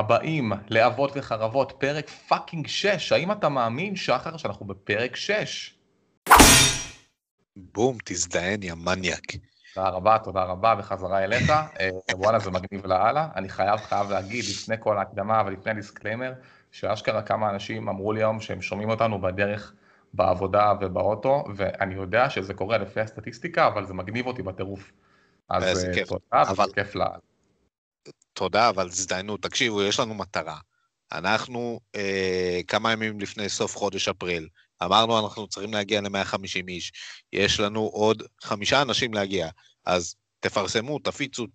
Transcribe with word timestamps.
הבאים 0.00 0.52
לאבות 0.70 1.12
וחרבות, 1.14 1.72
פרק 1.78 2.08
fucking 2.08 2.66
6. 2.66 3.12
האם 3.12 3.32
אתה 3.32 3.48
מאמין, 3.48 3.96
שחר, 3.96 4.36
שאנחנו 4.36 4.66
בפרק 4.66 5.16
6? 5.16 5.74
בום, 7.56 7.96
תזדיין, 8.04 8.62
יא 8.62 8.74
מניאק. 8.74 9.32
תודה 9.74 9.88
רבה, 9.88 10.18
תודה 10.24 10.42
רבה, 10.44 10.74
בחזרה 10.74 11.24
אליך. 11.24 11.50
אה, 11.50 11.88
וואלה, 12.14 12.38
זה 12.38 12.50
מגניב 12.50 12.86
לאללה. 12.86 13.28
אני 13.36 13.48
חייב, 13.48 13.76
חייב 13.80 14.10
להגיד, 14.10 14.44
לפני 14.50 14.76
כל 14.80 14.98
ההקדמה 14.98 15.42
ולפני 15.46 15.72
ה 15.72 15.77
disclaimer, 15.77 16.32
שאשכרה 16.72 17.22
כמה 17.22 17.50
אנשים 17.50 17.88
אמרו 17.88 18.12
לי 18.12 18.20
היום 18.20 18.40
שהם 18.40 18.62
שומעים 18.62 18.90
אותנו 18.90 19.20
בדרך 19.20 19.72
בעבודה 20.14 20.72
ובאוטו, 20.80 21.44
ואני 21.56 21.94
יודע 21.94 22.30
שזה 22.30 22.54
קורה 22.54 22.78
לפי 22.78 23.00
הסטטיסטיקה, 23.00 23.66
אבל 23.66 23.86
זה 23.86 23.94
מגניב 23.94 24.26
אותי 24.26 24.42
בטירוף. 24.42 24.92
אז 25.48 25.84
אה. 25.84 26.04
תודה, 26.04 26.42
אבל- 26.42 26.72
כיף 26.74 26.94
לאללה. 26.94 27.29
תודה, 28.40 28.68
אבל 28.68 28.86
הזדיינו. 28.86 29.36
תקשיבו, 29.36 29.82
יש 29.82 30.00
לנו 30.00 30.14
מטרה. 30.14 30.58
אנחנו 31.12 31.80
אה, 31.94 32.60
כמה 32.68 32.92
ימים 32.92 33.20
לפני 33.20 33.48
סוף 33.48 33.76
חודש 33.76 34.08
אפריל, 34.08 34.48
אמרנו 34.82 35.18
אנחנו 35.18 35.48
צריכים 35.48 35.72
להגיע 35.72 36.00
ל-150 36.00 36.68
איש. 36.68 36.92
יש 37.32 37.60
לנו 37.60 37.80
עוד 37.80 38.22
חמישה 38.42 38.82
אנשים 38.82 39.14
להגיע, 39.14 39.48
אז 39.86 40.14
תפרסמו, 40.40 40.98
תפיצו, 40.98 41.46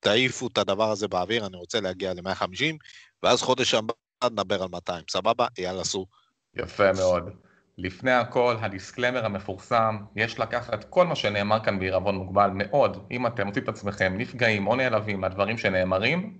תעיפו 0.00 0.46
את 0.46 0.58
הדבר 0.58 0.90
הזה 0.90 1.08
באוויר, 1.08 1.46
אני 1.46 1.56
רוצה 1.56 1.80
להגיע 1.80 2.14
ל-150, 2.14 2.76
ואז 3.22 3.42
חודש 3.42 3.74
הבא 3.74 3.94
נדבר 4.24 4.62
על 4.62 4.68
200, 4.68 5.04
סבבה? 5.10 5.46
יאללה, 5.58 5.84
סעו. 5.84 6.06
יפה 6.54 6.92
מאוד. 6.92 7.45
לפני 7.78 8.12
הכל, 8.12 8.56
הדיסקלמר 8.60 9.24
המפורסם, 9.24 9.96
יש 10.16 10.38
לקחת 10.38 10.84
כל 10.84 11.06
מה 11.06 11.16
שנאמר 11.16 11.64
כאן 11.64 11.78
בעירבון 11.78 12.16
מוגבל 12.16 12.50
מאוד, 12.54 13.06
אם 13.10 13.26
אתם 13.26 13.46
מוצאים 13.46 13.64
את 13.64 13.68
עצמכם 13.68 14.14
נפגעים 14.16 14.66
או 14.66 14.76
נעלבים 14.76 15.20
מהדברים 15.20 15.58
שנאמרים, 15.58 16.38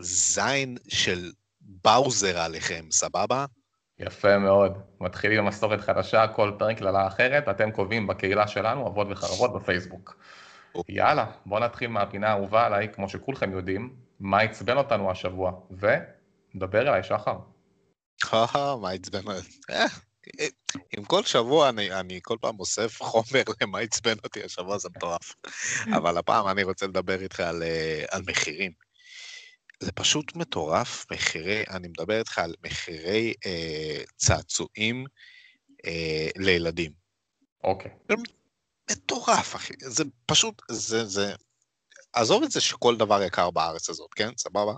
זין 0.00 0.76
של 0.88 1.30
באוזר 1.60 2.38
עליכם, 2.38 2.84
סבבה? 2.90 3.44
יפה 3.98 4.38
מאוד. 4.38 4.78
מתחילים 5.00 5.38
עם 5.38 5.46
מסורת 5.46 5.80
חדשה, 5.80 6.26
כל 6.28 6.52
פרק 6.58 6.78
קללה 6.78 7.06
אחרת, 7.06 7.48
אתם 7.48 7.70
קובעים 7.70 8.06
בקהילה 8.06 8.48
שלנו, 8.48 8.86
אבות 8.86 9.06
וחרבות 9.10 9.52
בפייסבוק. 9.52 10.16
יאללה, 10.88 11.26
בואו 11.46 11.60
נתחיל 11.60 11.90
מהפינה 11.90 12.28
האהובה 12.28 12.66
עליי, 12.66 12.88
כמו 12.92 13.08
שכולכם 13.08 13.52
יודעים, 13.52 13.96
מה 14.20 14.40
עצבן 14.40 14.76
אותנו 14.76 15.10
השבוע, 15.10 15.52
ונדבר 15.70 16.80
אליי, 16.80 17.02
שחר. 17.02 17.38
מה 18.82 18.90
עצבן? 18.90 19.20
אה, 19.70 19.86
עם 20.96 21.04
כל 21.04 21.22
שבוע 21.24 21.68
אני, 21.68 22.00
אני 22.00 22.20
כל 22.22 22.36
פעם 22.40 22.60
אוסף 22.60 23.02
חומר 23.02 23.42
למה 23.60 23.78
עצבן 23.78 24.16
אותי 24.24 24.44
השבוע, 24.44 24.78
זה 24.78 24.88
מטורף. 24.96 25.34
אבל 25.96 26.18
הפעם 26.18 26.48
אני 26.48 26.62
רוצה 26.62 26.86
לדבר 26.86 27.22
איתך 27.22 27.40
על, 27.40 27.62
אה, 27.62 28.04
על 28.10 28.22
מחירים. 28.26 28.72
זה 29.80 29.92
פשוט 29.92 30.36
מטורף, 30.36 31.06
מחירי, 31.12 31.64
אני 31.70 31.88
מדבר 31.88 32.18
איתך 32.18 32.38
על 32.38 32.54
מחירי 32.64 33.34
אה, 33.46 34.02
צעצועים 34.16 35.06
אה, 35.86 36.28
לילדים. 36.36 36.92
אוקיי. 37.64 37.90
מטורף, 38.90 39.56
אחי. 39.56 39.74
זה 39.80 40.04
פשוט, 40.26 40.62
זה, 40.70 41.04
זה... 41.04 41.34
עזוב 42.12 42.42
את 42.42 42.50
זה 42.50 42.60
שכל 42.60 42.96
דבר 42.96 43.22
יקר 43.22 43.50
בארץ 43.50 43.90
הזאת, 43.90 44.14
כן? 44.14 44.30
סבבה? 44.38 44.72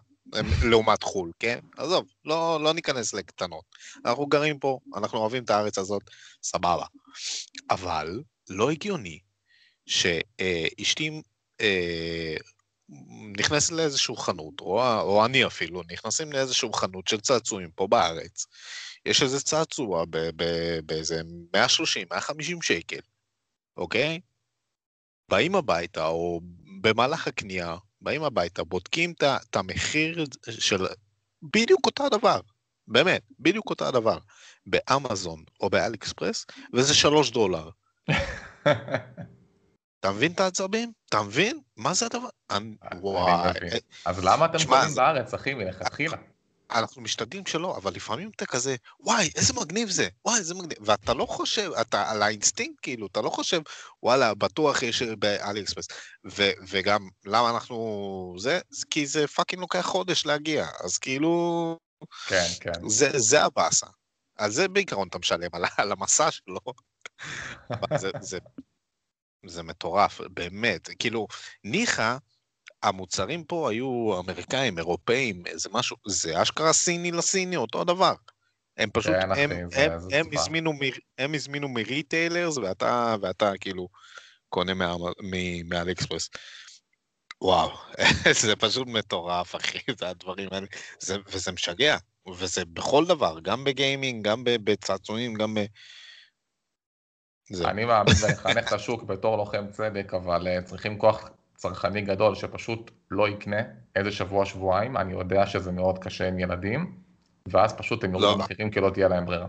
לעומת 0.70 1.02
חו"ל, 1.02 1.30
כן? 1.38 1.58
עזוב, 1.76 2.06
לא, 2.24 2.58
לא 2.62 2.74
ניכנס 2.74 3.14
לקטנות. 3.14 3.64
אנחנו 4.04 4.26
גרים 4.26 4.58
פה, 4.58 4.78
אנחנו 4.96 5.18
אוהבים 5.18 5.44
את 5.44 5.50
הארץ 5.50 5.78
הזאת, 5.78 6.02
סבבה. 6.42 6.86
אבל 7.70 8.22
לא 8.50 8.70
הגיוני 8.70 9.20
שאשתי 9.86 11.22
אה, 11.60 12.36
נכנסת 13.38 13.72
לאיזשהו 13.72 14.16
חנות, 14.16 14.60
או, 14.60 15.00
או 15.00 15.24
אני 15.24 15.46
אפילו, 15.46 15.82
נכנסים 15.90 16.32
לאיזשהו 16.32 16.72
חנות 16.72 17.08
של 17.08 17.20
צעצועים 17.20 17.70
פה 17.70 17.86
בארץ. 17.86 18.46
יש 19.06 19.22
איזה 19.22 19.40
צעצוע 19.40 20.04
באיזה 20.86 21.20
130-150 21.56 21.58
שקל. 22.62 23.00
אוקיי? 23.76 24.20
באים 25.28 25.54
הביתה, 25.54 26.06
או 26.06 26.40
במהלך 26.80 27.28
הקנייה, 27.28 27.76
באים 28.06 28.24
הביתה, 28.24 28.64
בודקים 28.64 29.12
את 29.22 29.56
המחיר 29.56 30.24
של 30.50 30.86
בדיוק 31.42 31.86
אותו 31.86 32.06
הדבר, 32.06 32.40
באמת, 32.88 33.22
בדיוק 33.38 33.70
אותו 33.70 33.88
הדבר, 33.88 34.18
באמזון 34.66 35.44
או 35.60 35.70
באליקספרס, 35.70 36.46
וזה 36.74 36.94
שלוש 36.94 37.30
דולר. 37.30 37.70
אתה 40.00 40.10
מבין 40.12 40.32
את 40.32 40.40
העצבים? 40.40 40.92
אתה 41.08 41.22
מבין? 41.22 41.60
מה 41.76 41.94
זה 41.94 42.06
הדבר? 42.06 42.28
וואי. 43.00 43.52
אז 44.04 44.24
למה 44.24 44.44
אתם 44.44 44.58
קונים 44.66 44.94
בארץ, 44.96 45.34
אחי, 45.34 45.54
מלכתחילה? 45.54 46.16
אנחנו 46.70 47.02
משתדלים 47.02 47.46
שלא, 47.46 47.76
אבל 47.76 47.94
לפעמים 47.94 48.30
אתה 48.36 48.46
כזה, 48.46 48.76
וואי, 49.00 49.30
איזה 49.36 49.52
מגניב 49.52 49.90
זה, 49.90 50.08
וואי, 50.24 50.38
איזה 50.38 50.54
מגניב, 50.54 50.78
ואתה 50.80 51.14
לא 51.14 51.26
חושב, 51.26 51.70
אתה 51.80 52.10
על 52.10 52.22
האינסטינקט, 52.22 52.78
כאילו, 52.82 53.06
אתה 53.06 53.20
לא 53.20 53.30
חושב, 53.30 53.60
וואלה, 54.02 54.34
בטוח 54.34 54.82
יש 54.82 55.02
באלי 55.02 55.62
אקספרס. 55.62 55.88
ו- 56.24 56.52
וגם, 56.68 57.08
למה 57.24 57.50
אנחנו, 57.50 58.34
זה, 58.38 58.60
כי 58.90 59.06
זה 59.06 59.26
fucking 59.26 59.60
לוקח 59.60 59.80
חודש 59.80 60.26
להגיע, 60.26 60.66
אז 60.84 60.98
כאילו, 60.98 61.78
כן, 62.28 62.46
כן. 62.60 62.88
זה, 62.88 63.10
זה 63.16 63.42
הבאסה. 63.42 63.86
על 64.36 64.50
זה 64.50 64.68
בעיקרון 64.68 65.08
אתה 65.08 65.18
משלם, 65.18 65.48
על, 65.52 65.64
על 65.76 65.92
המסע 65.92 66.30
שלו. 66.30 66.60
זה, 67.98 68.10
זה, 68.20 68.38
זה 69.46 69.62
מטורף, 69.62 70.20
באמת, 70.20 70.88
כאילו, 70.98 71.26
ניחא, 71.64 72.16
המוצרים 72.82 73.44
פה 73.44 73.70
היו 73.70 74.20
אמריקאים, 74.20 74.78
אירופאים, 74.78 75.42
זה 75.54 75.68
משהו, 75.72 75.96
זה 76.06 76.42
אשכרה 76.42 76.72
סיני 76.72 77.12
לסיני, 77.12 77.56
אותו 77.56 77.80
הדבר. 77.80 78.14
הם 78.76 78.90
פשוט, 78.92 79.12
כן, 79.12 79.32
הם, 79.32 79.50
זה- 79.50 79.56
הם, 79.56 79.98
זה 79.98 80.16
הם, 80.16 80.24
זוועה. 80.24 80.42
הזמינו, 80.42 80.72
מ- 80.72 80.98
הם 81.18 81.34
הזמינו 81.34 81.68
מ 81.68 81.76
retailers, 81.76 82.56
ואתה, 82.56 83.16
ואתה 83.20 83.52
כאילו 83.60 83.88
קונה 84.48 84.74
מה- 84.74 84.96
מ- 85.22 85.68
מאלי 85.68 85.92
אקספרס. 85.92 86.30
וואו, 87.42 87.70
זה 88.42 88.56
פשוט 88.56 88.88
מטורף, 88.88 89.56
אחי, 89.56 89.78
זה 89.98 90.08
הדברים 90.08 90.48
האלה, 90.52 90.66
זה, 91.00 91.16
וזה 91.26 91.52
משגע, 91.52 91.96
וזה 92.38 92.64
בכל 92.64 93.06
דבר, 93.06 93.40
גם 93.40 93.64
בגיימינג, 93.64 94.24
גם 94.24 94.42
בצעצועים, 94.44 95.34
גם 95.34 95.54
ב... 95.54 95.60
זה, 97.50 97.68
אני 97.68 97.84
מאמין 97.84 98.14
ואחנך 98.20 98.66
את 98.66 98.72
השוק 98.72 99.02
בתור 99.02 99.36
לוחם 99.36 99.70
צדק, 99.70 100.14
אבל 100.14 100.48
אה, 100.48 100.62
צריכים 100.62 100.98
כוח 100.98 101.30
צרכני 101.56 102.00
גדול 102.00 102.34
שפשוט 102.34 102.90
לא 103.10 103.28
יקנה 103.28 103.60
איזה 103.96 104.12
שבוע, 104.12 104.46
שבועיים, 104.46 104.96
אני 104.96 105.12
יודע 105.12 105.46
שזה 105.46 105.72
מאוד 105.72 105.98
קשה 105.98 106.28
עם 106.28 106.38
ילדים, 106.38 106.98
ואז 107.46 107.74
פשוט 107.74 108.04
הם 108.04 108.10
יורידו 108.10 108.30
לא. 108.30 108.38
מחירים 108.38 108.70
כי 108.70 108.80
לא 108.80 108.90
תהיה 108.90 109.08
להם 109.08 109.26
ברירה. 109.26 109.46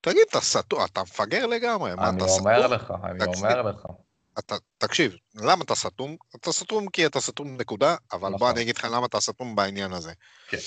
תגיד, 0.00 0.22
אתה 0.30 0.40
סתום, 0.40 0.84
אתה 0.84 1.02
מפגר 1.02 1.46
לגמרי, 1.46 1.94
מה, 1.94 2.08
אני 2.08 2.16
אתה 2.16 2.24
אומר 2.24 2.60
סתום? 2.60 2.72
לך, 2.72 2.92
אני. 3.04 3.24
אומר 3.24 3.62
לך. 3.62 3.86
אתה, 4.38 4.54
תקשיב, 4.78 5.16
למה 5.34 5.64
אתה 5.64 5.74
סתום? 5.74 6.16
אתה 6.36 6.52
סתום 6.52 6.88
כי 6.88 7.06
אתה 7.06 7.20
סתום 7.20 7.56
נקודה, 7.56 7.96
אבל 8.12 8.30
בוא 8.30 8.36
נכון. 8.36 8.50
אני 8.50 8.62
אגיד 8.62 8.76
לך 8.76 8.84
למה 8.92 9.06
אתה 9.06 9.20
סתום 9.20 9.56
בעניין 9.56 9.92
הזה. 9.92 10.12
כן. 10.48 10.58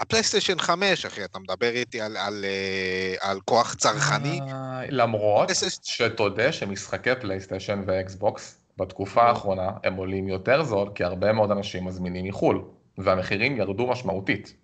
הפלייסטיישן 0.00 0.58
5, 0.58 1.06
אחי, 1.06 1.24
אתה 1.24 1.38
מדבר 1.38 1.70
איתי 1.70 2.00
על, 2.00 2.16
על, 2.16 2.44
אה, 2.44 3.30
על 3.30 3.40
כוח 3.44 3.74
צרכני? 3.74 4.40
אה, 4.40 4.80
למרות 4.88 5.50
שתודה 5.82 6.52
שמשחקי 6.52 7.10
פלייסטיישן 7.20 7.82
ואקסבוקס 7.86 8.60
בתקופה 8.76 9.22
נו. 9.22 9.28
האחרונה 9.28 9.70
הם 9.84 9.94
עולים 9.94 10.28
יותר 10.28 10.62
זול, 10.62 10.88
כי 10.94 11.04
הרבה 11.04 11.32
מאוד 11.32 11.50
אנשים 11.50 11.84
מזמינים 11.84 12.24
מחו"ל, 12.24 12.64
והמחירים 12.98 13.56
ירדו 13.56 13.86
משמעותית. 13.86 14.54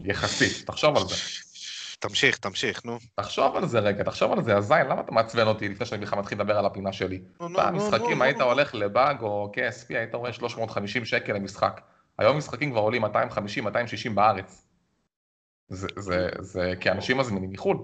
יחסית, 0.00 0.66
תחשוב 0.66 0.96
על 0.96 1.02
זה. 1.08 1.14
תמשיך, 1.98 2.36
תמשיך, 2.36 2.84
נו. 2.84 2.98
תחשוב 3.14 3.56
על 3.56 3.66
זה 3.66 3.78
רגע, 3.78 4.04
תחשוב 4.04 4.32
על 4.32 4.44
זה, 4.44 4.56
הזין, 4.56 4.86
למה 4.86 5.00
אתה 5.00 5.12
מעצבן 5.12 5.46
אותי 5.46 5.68
לפני 5.68 5.86
שאני 5.86 6.06
בכלל 6.06 6.18
מתחיל 6.18 6.38
לדבר 6.40 6.58
על 6.58 6.66
הפינה 6.66 6.92
שלי? 6.92 7.20
נו, 7.40 7.48
נו, 7.48 7.56
פעם 7.58 7.76
נו, 7.76 7.88
משחקים 7.88 8.18
נו, 8.18 8.24
היית. 8.24 8.40
הולך 8.40 8.74
לבאג 8.74 9.20
או 9.20 9.52
KSP, 9.54 9.86
היית 9.88 10.14
רואה 10.14 10.32
350 10.32 11.04
שקל 11.04 11.32
למשחק. 11.32 11.80
היום 12.18 12.38
משחקים 12.38 12.70
כבר 12.70 12.80
עולים 12.80 13.02
250, 13.02 13.64
260 13.64 14.14
בארץ. 14.14 14.66
זה, 15.68 15.88
זה, 15.96 16.28
זה 16.40 16.72
כי 16.80 16.90
אנשים 16.90 17.18
מזמינים 17.18 17.50
מחו"ל. 17.50 17.78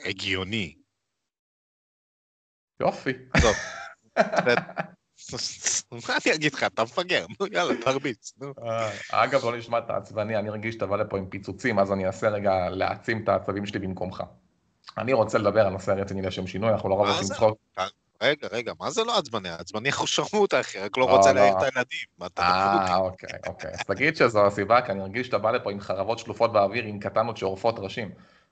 הגיוני. 0.00 0.74
יופי. 2.80 3.12
טוב. 3.40 3.56
מה 5.92 6.16
אני 6.26 6.34
אגיד 6.34 6.54
לך, 6.54 6.64
אתה 6.64 6.82
מפגר, 6.82 7.26
נו 7.40 7.46
יאללה, 7.46 7.74
תרביץ, 7.84 8.32
נו. 8.40 8.52
אה, 8.62 8.90
אגב, 9.10 9.44
לא 9.44 9.56
נשמע 9.56 9.78
את 9.78 9.90
העצבני, 9.90 10.36
אני 10.36 10.50
רגיל 10.50 10.72
שתבוא 10.72 10.96
לפה 10.96 11.18
עם 11.18 11.26
פיצוצים, 11.26 11.78
אז 11.78 11.92
אני 11.92 12.06
אנסה 12.06 12.28
רגע 12.28 12.68
להעצים 12.70 13.22
את 13.22 13.28
העצבים 13.28 13.66
שלי 13.66 13.78
במקומך. 13.78 14.22
אני 14.98 15.12
רוצה 15.12 15.38
לדבר 15.38 15.66
על 15.66 15.72
נושא 15.72 15.90
רציני 15.90 16.22
לשם 16.22 16.46
שינוי, 16.46 16.70
אנחנו 16.70 16.88
לא 16.88 16.96
מה 16.96 17.02
רוצים 17.02 17.24
זה? 17.24 17.34
צחוק. 17.34 17.58
רגע, 18.22 18.48
רגע, 18.52 18.72
מה 18.80 18.90
זה 18.90 19.04
לא 19.04 19.18
עצבני? 19.18 19.48
עצבני 19.48 19.88
אחושרמוטה, 19.88 20.60
אחי, 20.60 20.78
רק 20.78 20.96
לא 20.96 21.06
לא, 21.06 21.16
רוצה 21.16 21.32
לא. 21.32 21.40
להעיר 21.40 21.58
את 21.58 21.62
הילדים. 21.62 22.30
אה? 22.38 22.96
אוקיי, 22.96 23.28
אוקיי. 23.46 23.70
אז 23.70 23.80
תגיד 23.80 24.16
שזו 24.16 24.46
הסיבה, 24.46 24.82
כי 24.82 24.92
אני 24.92 25.00
רגיל 25.00 25.22
שאתה 25.22 25.38
בא 25.38 25.50
לפה 25.50 25.70
עם 25.72 25.80
חרבות 25.80 26.18
שלופות 26.18 26.52
באוויר, 26.52 26.84
עם 26.84 26.98
קטנות 26.98 27.36
שעורפות 27.36 27.78
ראשים. 27.78 28.10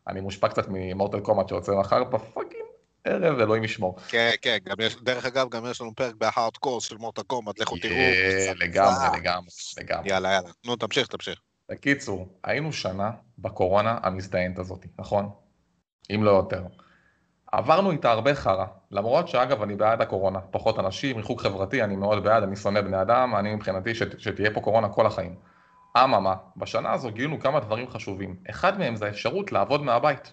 אני 0.09 0.21
מושפע 0.21 0.49
קצת 0.49 0.67
ממורטל 0.69 1.21
קומט 1.21 1.49
שיוצא 1.49 1.73
מחר 1.73 2.05
בפאקינג 2.05 2.67
ערב, 3.05 3.41
אלוהים 3.41 3.65
ישמור. 3.65 3.97
כן, 4.09 4.31
כן, 4.43 4.59
גם 4.65 4.77
יש, 4.81 4.97
דרך 5.03 5.27
אגב, 5.27 5.49
גם 5.49 5.67
יש 5.71 5.81
לנו 5.81 5.95
פרק 5.95 6.15
בהארד 6.15 6.57
קורס 6.57 6.85
של 6.85 6.97
מוטה 6.97 7.23
קומט, 7.23 7.61
לכו 7.61 7.77
תראו. 7.77 7.95
לגמרי, 8.57 9.21
לגמרי, 9.21 9.49
לגמרי. 9.79 10.09
יאללה, 10.09 10.33
יאללה. 10.33 10.51
נו, 10.65 10.77
תמשיך, 10.77 11.07
תמשיך. 11.07 11.41
בקיצור, 11.69 12.29
היינו 12.45 12.73
שנה 12.73 13.11
בקורונה 13.39 13.99
המזדיינת 14.03 14.59
הזאת, 14.59 14.87
נכון? 14.99 15.31
אם 16.15 16.25
לא 16.25 16.31
יותר. 16.31 16.63
עברנו 17.57 17.91
איתה 17.91 18.11
הרבה 18.11 18.35
חרא, 18.35 18.67
למרות 18.91 19.29
שאגב 19.29 19.63
אני 19.63 19.77
בעד 19.77 20.03
הקורונה, 20.03 20.41
פחות 20.41 20.79
אנשים, 20.79 21.17
ריחוק 21.17 21.41
חברתי, 21.41 21.83
אני 21.83 21.97
מאוד 21.97 22.25
בעד, 22.25 22.43
אני 22.43 22.57
שונא 22.57 22.81
בני 22.81 23.03
אדם, 23.03 23.35
אני 23.37 23.55
מבחינתי 23.55 23.95
שת, 23.95 24.21
שתהיה 24.21 24.51
פה 24.55 24.61
קורונה 24.61 24.89
כל 24.89 25.07
החיים. 25.07 25.35
אממה, 25.97 26.35
בשנה 26.57 26.93
הזו 26.93 27.11
גילינו 27.11 27.41
כמה 27.41 27.61
דברים 27.61 27.91
חשובים, 27.91 28.37
אחד 28.51 28.79
מהם 28.79 28.97
זה 28.97 29.07
האפשרות 29.07 29.53
לעבוד 29.53 29.83
מהבית. 29.83 30.33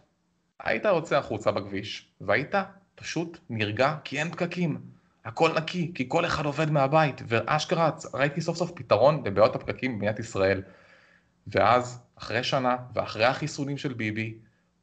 היית 0.64 0.86
יוצא 0.86 1.18
החוצה 1.18 1.52
בכביש, 1.52 2.08
והיית 2.22 2.56
פשוט 2.96 3.38
נרגע 3.50 3.96
כי 4.04 4.20
אין 4.20 4.32
פקקים. 4.32 4.82
הכל 5.26 5.50
נקי, 5.58 5.92
כי 5.96 6.06
כל 6.10 6.26
אחד 6.26 6.46
עובד 6.46 6.72
מהבית, 6.72 7.22
ואשכרה 7.28 7.90
ראיתי 8.14 8.42
סוף 8.42 8.58
סוף 8.58 8.72
פתרון 8.76 9.24
לבעיות 9.26 9.56
הפקקים 9.56 9.94
במדינת 9.94 10.20
ישראל. 10.20 10.62
ואז, 11.48 12.02
אחרי 12.16 12.44
שנה, 12.44 12.78
ואחרי 12.94 13.26
החיסונים 13.26 13.78
של 13.78 13.94
ביבי, 13.94 14.38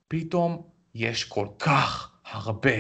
פתאום 0.09 0.63
יש 0.95 1.25
כל 1.25 1.47
כך 1.59 2.10
הרבה 2.31 2.71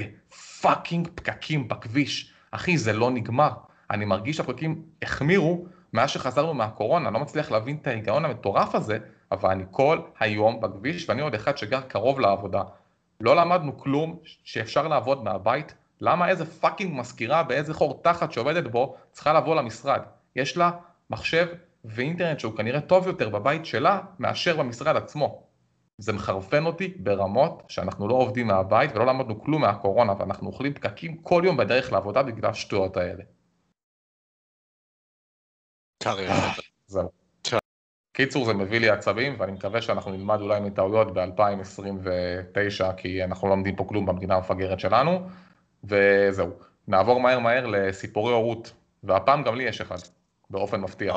פאקינג 0.61 1.09
פקקים 1.15 1.69
בכביש. 1.69 2.33
אחי, 2.51 2.79
זה 2.79 2.93
לא 2.93 3.11
נגמר. 3.11 3.51
אני 3.91 4.05
מרגיש 4.05 4.37
שהפקקים 4.37 4.83
החמירו 5.03 5.67
מאז 5.93 6.11
שחזרנו 6.11 6.55
מהקורונה, 6.55 7.09
אני 7.09 7.15
לא 7.15 7.21
מצליח 7.21 7.51
להבין 7.51 7.77
את 7.83 7.87
ההיגיון 7.87 8.25
המטורף 8.25 8.75
הזה, 8.75 8.99
אבל 9.33 9.51
אני 9.51 9.65
כל 9.71 10.01
היום 10.21 10.61
בכביש, 10.61 11.09
ואני 11.09 11.23
עוד 11.23 11.35
אחד 11.35 11.59
שגר 11.59 11.81
קרוב 11.81 12.21
לעבודה. 12.21 12.63
לא 13.21 13.37
למדנו 13.37 13.79
כלום 13.79 14.19
שאפשר 14.45 14.89
לעבוד 14.89 15.25
מהבית, 15.25 15.75
למה 16.01 16.29
איזה 16.29 16.47
פאקינג 16.47 17.01
מזכירה 17.01 17.43
באיזה 17.43 17.75
חור 17.75 18.01
תחת 18.03 18.33
שעובדת 18.33 18.71
בו 18.71 18.97
צריכה 19.13 19.33
לבוא 19.33 19.57
למשרד? 19.57 20.03
יש 20.37 20.57
לה 20.57 20.71
מחשב 21.11 21.47
ואינטרנט 21.85 22.41
שהוא 22.41 22.57
כנראה 22.57 22.81
טוב 22.81 23.07
יותר 23.07 23.29
בבית 23.29 23.67
שלה 23.67 24.01
מאשר 24.19 24.57
במשרד 24.57 24.97
עצמו. 24.97 25.43
זה 26.01 26.13
מחרפן 26.13 26.67
אותי 26.67 26.89
ברמות 26.89 27.63
שאנחנו 27.69 28.09
לא 28.09 28.15
עובדים 28.15 28.47
מהבית 28.47 28.91
ולא 28.95 29.07
למדנו 29.07 29.41
כלום 29.41 29.63
מהקורונה 29.63 30.13
ואנחנו 30.19 30.47
אוכלים 30.47 30.75
פקקים 30.75 31.17
כל 31.23 31.43
יום 31.45 31.57
בדרך 31.57 31.93
לעבודה 31.93 32.23
בגלל 32.23 32.51
השטויות 32.51 32.97
האלה. 32.97 33.25
זהו. 36.87 37.11
קיצור 38.13 38.45
זה 38.45 38.55
מביא 38.55 38.81
לי 38.81 38.91
עצבים 38.91 39.37
ואני 39.39 39.53
מקווה 39.53 39.83
שאנחנו 39.83 40.11
נלמד 40.11 40.41
אולי 40.41 40.61
מטעויות 40.61 41.15
ב-2029 41.15 42.93
כי 42.97 43.25
אנחנו 43.25 43.49
לא 43.49 43.55
לומדים 43.55 43.77
פה 43.77 43.85
כלום 43.89 44.07
במדינה 44.07 44.35
המפגרת 44.35 44.81
שלנו 44.81 45.29
וזהו. 45.85 46.51
נעבור 46.89 47.21
מהר 47.21 47.39
מהר 47.39 47.67
לסיפורי 47.67 48.33
הורות 48.33 48.73
והפעם 49.03 49.43
גם 49.43 49.55
לי 49.55 49.65
יש 49.65 49.81
אחד 49.81 49.99
באופן 50.51 50.81
מפתיע. 50.81 51.15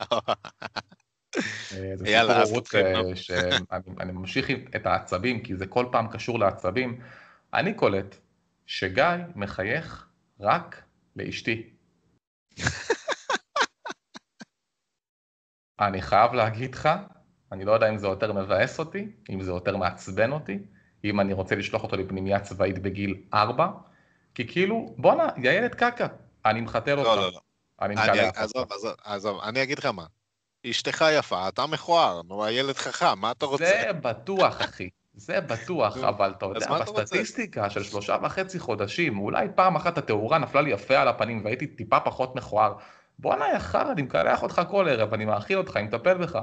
סיפור 1.96 2.32
הורות 2.44 2.74
אה, 2.74 3.16
שאני 3.16 4.12
ממשיך 4.12 4.50
את 4.76 4.86
העצבים 4.86 5.42
כי 5.42 5.56
זה 5.56 5.66
כל 5.66 5.86
פעם 5.92 6.08
קשור 6.08 6.38
לעצבים. 6.38 7.00
אני 7.54 7.74
קולט 7.74 8.16
שגיא 8.66 9.04
מחייך 9.36 10.06
רק 10.40 10.82
לאשתי. 11.16 11.70
אני 15.80 16.02
חייב 16.02 16.32
להגיד 16.32 16.74
לך, 16.74 16.88
אני 17.52 17.64
לא 17.64 17.72
יודע 17.72 17.88
אם 17.88 17.98
זה 17.98 18.06
יותר 18.06 18.32
מבאס 18.32 18.78
אותי, 18.78 19.08
אם 19.30 19.42
זה 19.42 19.50
יותר 19.50 19.76
מעצבן 19.76 20.32
אותי, 20.32 20.58
אם 21.04 21.20
אני 21.20 21.32
רוצה 21.32 21.54
לשלוח 21.54 21.82
אותו 21.82 21.96
לפנימייה 21.96 22.40
צבאית 22.40 22.78
בגיל 22.78 23.22
4, 23.34 23.70
כי 24.34 24.48
כאילו, 24.48 24.94
בואנה, 24.98 25.28
יא 25.36 25.50
ילד 25.50 25.74
קקה, 25.74 26.06
אני 26.44 26.60
מחתל 26.60 26.94
לא, 26.94 27.00
אותך. 27.00 27.20
לא, 27.20 27.32
לא. 27.32 27.40
אני 27.80 27.94
מקלח 27.94 28.26
אותך. 28.26 28.38
עזוב, 28.38 28.72
עזוב, 28.72 28.94
עזוב, 29.04 29.40
אני 29.40 29.62
אגיד 29.62 29.78
לך 29.78 29.86
מה. 29.86 30.06
אשתך 30.66 31.04
יפה, 31.12 31.48
אתה 31.48 31.66
מכוער, 31.66 32.20
נו, 32.22 32.44
הילד 32.44 32.76
חכם, 32.76 33.18
מה 33.18 33.30
אתה 33.30 33.46
רוצה? 33.46 33.64
זה 33.64 33.92
בטוח, 33.92 34.60
אחי. 34.62 34.88
זה 35.14 35.40
בטוח, 35.40 35.96
אבל 35.96 36.34
אתה 36.38 36.46
יודע, 36.46 36.66
בסטטיסטיקה 36.78 37.70
של 37.70 37.82
שלושה 37.82 38.16
וחצי 38.22 38.58
חודשים, 38.58 39.18
אולי 39.18 39.48
פעם 39.54 39.76
אחת 39.76 39.98
התאורה 39.98 40.38
נפלה 40.38 40.60
לי 40.60 40.70
יפה 40.70 40.98
על 40.98 41.08
הפנים 41.08 41.44
והייתי 41.44 41.66
טיפה 41.66 42.00
פחות 42.00 42.36
מכוער. 42.36 42.72
בואנה 43.18 43.44
יא 43.48 43.58
חרא, 43.58 43.92
אני 43.92 44.02
מקלח 44.02 44.42
אותך 44.42 44.62
כל 44.70 44.88
ערב, 44.88 45.14
אני 45.14 45.24
מאכיל 45.24 45.58
אותך, 45.58 45.76
אני 45.76 45.84
מטפל 45.84 46.14
בך. 46.14 46.38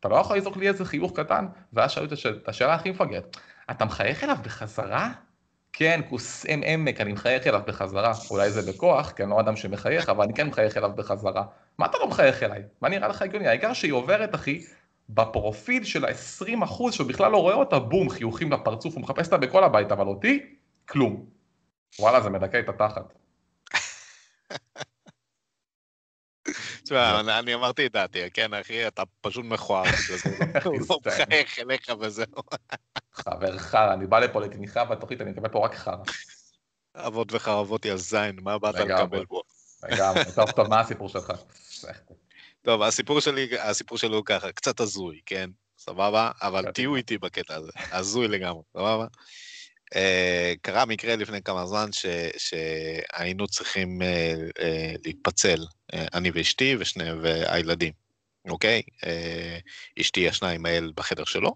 אתה 0.00 0.08
לא 0.08 0.16
יכול 0.16 0.36
לזרוק 0.36 0.56
לי 0.56 0.68
איזה 0.68 0.84
חיוך 0.84 1.12
קטן? 1.20 1.46
ואז 1.72 1.90
שאלו 1.90 2.06
את 2.42 2.48
השאלה 2.48 2.74
הכי 2.74 2.90
מפגרת, 2.90 3.36
אתה 3.70 3.84
מחייך 3.84 4.24
אליו 4.24 4.36
בחזרה? 4.42 5.10
כן, 5.72 6.00
כוס 6.08 6.46
אם 6.46 6.62
עמק, 6.64 7.00
אני 7.00 7.12
מחייך 7.12 7.46
אליו 7.46 7.60
בחזרה. 7.66 8.12
אולי 8.30 8.50
זה 8.50 8.72
בכוח, 8.72 9.10
כי 9.10 9.22
אני 9.22 9.30
לא 9.30 9.40
אדם 9.40 9.56
שמחייך, 9.56 10.08
אבל 10.08 10.24
אני 10.24 10.34
כן 10.34 10.46
מחייך 10.46 10.76
אליו 10.76 10.90
בחזרה. 10.96 11.44
מה 11.80 11.86
אתה 11.86 11.98
לא 11.98 12.08
מחייך 12.08 12.42
אליי? 12.42 12.62
מה 12.80 12.88
נראה 12.88 13.08
לך 13.08 13.22
הגיוני? 13.22 13.48
העיקר 13.48 13.72
שהיא 13.72 13.92
עוברת, 13.92 14.34
אחי, 14.34 14.66
בפרופיל 15.08 15.84
של 15.84 16.04
ה-20% 16.04 16.92
שהוא 16.92 17.08
בכלל 17.08 17.32
לא 17.32 17.36
רואה 17.36 17.54
אותה, 17.54 17.78
בום, 17.78 18.10
חיוכים 18.10 18.52
לפרצוף, 18.52 18.94
הוא 18.94 19.02
מחפש 19.02 19.26
אותה 19.26 19.36
בכל 19.36 19.64
הבית, 19.64 19.92
אבל 19.92 20.06
אותי, 20.06 20.56
כלום. 20.88 21.26
וואלה, 21.98 22.20
זה 22.20 22.30
מדכא 22.30 22.60
את 22.60 22.68
התחת. 22.68 23.12
תשמע, 26.82 27.20
אני 27.38 27.54
אמרתי 27.54 27.86
את 27.86 27.92
דעתי, 27.92 28.30
כן, 28.30 28.54
אחי, 28.54 28.86
אתה 28.86 29.02
פשוט 29.20 29.44
מכוער, 29.44 29.84
הוא 30.64 30.80
לא 30.90 30.98
מחייך 31.06 31.58
אליך 31.58 31.88
וזהו. 32.00 32.42
חבר 33.12 33.58
חרא, 33.58 33.94
אני 33.94 34.06
בא 34.06 34.18
לפה 34.18 34.40
לתמיכה 34.40 34.84
בתוכנית, 34.84 35.20
אני 35.20 35.30
מקבל 35.30 35.48
פה 35.48 35.64
רק 35.64 35.74
חרא. 35.74 35.96
אבות 36.94 37.32
וחרבות 37.32 37.84
יא 37.84 37.96
זין, 37.96 38.38
מה 38.42 38.58
באת 38.58 38.74
לקבל 38.74 39.26
פה? 39.26 39.42
לגמרי, 39.88 40.22
טוב, 40.34 40.50
טוב, 40.50 40.68
מה 40.68 40.80
הסיפור 40.80 41.08
שלך? 41.08 41.32
טוב, 42.62 42.82
הסיפור 42.82 43.20
שלי, 43.20 43.58
הסיפור 43.58 43.98
שלי 43.98 44.14
הוא 44.14 44.24
ככה, 44.24 44.52
קצת 44.52 44.80
הזוי, 44.80 45.20
כן? 45.26 45.50
סבבה? 45.78 46.30
אבל 46.42 46.72
תהיו 46.72 46.96
איתי 46.96 47.18
בקטע 47.18 47.54
הזה, 47.54 47.72
הזוי 47.92 48.28
לגמרי, 48.28 48.62
סבבה? 48.72 49.06
Uh, 49.94 50.58
קרה 50.62 50.84
מקרה 50.84 51.16
לפני 51.16 51.42
כמה 51.42 51.66
זמן 51.66 51.92
ש, 51.92 52.06
שהיינו 52.38 53.46
צריכים 53.46 54.02
uh, 54.02 54.04
uh, 54.58 54.62
להתפצל, 55.04 55.64
אני 55.92 56.30
ואשתי 56.34 56.76
ושני 56.78 57.12
והילדים, 57.12 57.92
אוקיי? 58.48 58.82
אשתי 60.00 60.20
ישנה 60.20 60.48
עם 60.50 60.66
הילד 60.66 60.94
בחדר 60.94 61.24
שלו, 61.24 61.54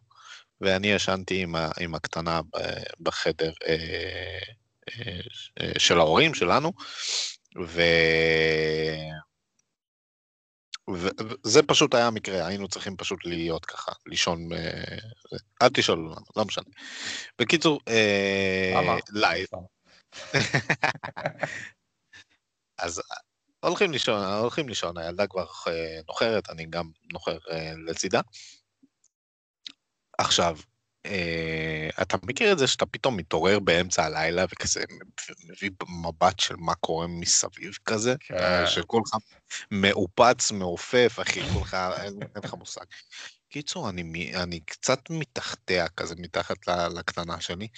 ואני 0.61 0.87
ישנתי 0.87 1.43
עם, 1.43 1.55
ה, 1.55 1.71
עם 1.81 1.95
הקטנה 1.95 2.41
בחדר 3.01 3.53
של 5.79 5.99
ההורים 5.99 6.35
שלנו, 6.35 6.73
ו... 7.63 7.81
וזה 10.91 11.63
פשוט 11.63 11.95
היה 11.95 12.07
המקרה, 12.07 12.47
היינו 12.47 12.69
צריכים 12.69 12.97
פשוט 12.97 13.19
להיות 13.25 13.65
ככה, 13.65 13.93
לישון, 14.07 14.53
אה, 14.53 14.99
אל 15.63 15.69
תשאלו 15.75 16.15
לא 16.37 16.45
משנה. 16.45 16.65
בקיצור, 17.39 17.81
live. 19.13 19.49
אז 22.79 23.03
הולכים 23.65 23.93
לישון, 23.93 24.25
הולכים 24.25 24.69
לישון, 24.69 24.99
הילדה 24.99 25.27
כבר 25.27 25.47
אה, 25.69 26.01
נוחרת, 26.09 26.51
אני 26.51 26.67
גם 26.67 26.91
נוחר 27.13 27.39
אה, 27.51 27.73
לצידה. 27.87 28.21
עכשיו, 30.19 30.59
אתה 32.03 32.17
מכיר 32.23 32.53
את 32.53 32.59
זה 32.59 32.67
שאתה 32.67 32.87
פתאום 32.87 33.17
מתעורר 33.17 33.59
באמצע 33.59 34.05
הלילה 34.05 34.45
וכזה 34.53 34.85
מביא 35.49 35.71
מבט 36.03 36.41
של 36.41 36.57
מה 36.57 36.75
קורה 36.75 37.07
מסביב 37.07 37.73
כזה? 37.85 38.15
כן. 38.21 38.67
שכולך 38.67 39.09
מעופץ, 39.71 40.53
מעופף, 40.53 41.19
אחי, 41.23 41.43
כולך, 41.53 41.75
אין, 41.75 42.13
אין 42.23 42.43
לך 42.45 42.55
מושג. 42.55 42.85
קיצור, 43.49 43.91
אני, 43.91 44.33
אני 44.43 44.61
קצת 44.61 45.01
מתחתיה 45.11 45.89
כזה, 45.89 46.15
מתחת 46.19 46.69
לקטנה 46.69 47.41
שלי, 47.41 47.69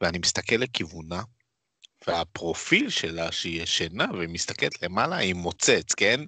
ואני 0.00 0.18
מסתכל 0.18 0.56
לכיוונה, 0.56 1.22
והפרופיל 2.06 2.90
שלה, 2.90 3.32
שהיא 3.32 3.62
ישנה 3.62 4.06
ומסתכלת 4.14 4.82
למעלה, 4.82 5.16
היא 5.16 5.34
מוצץ, 5.34 5.94
כן? 5.96 6.20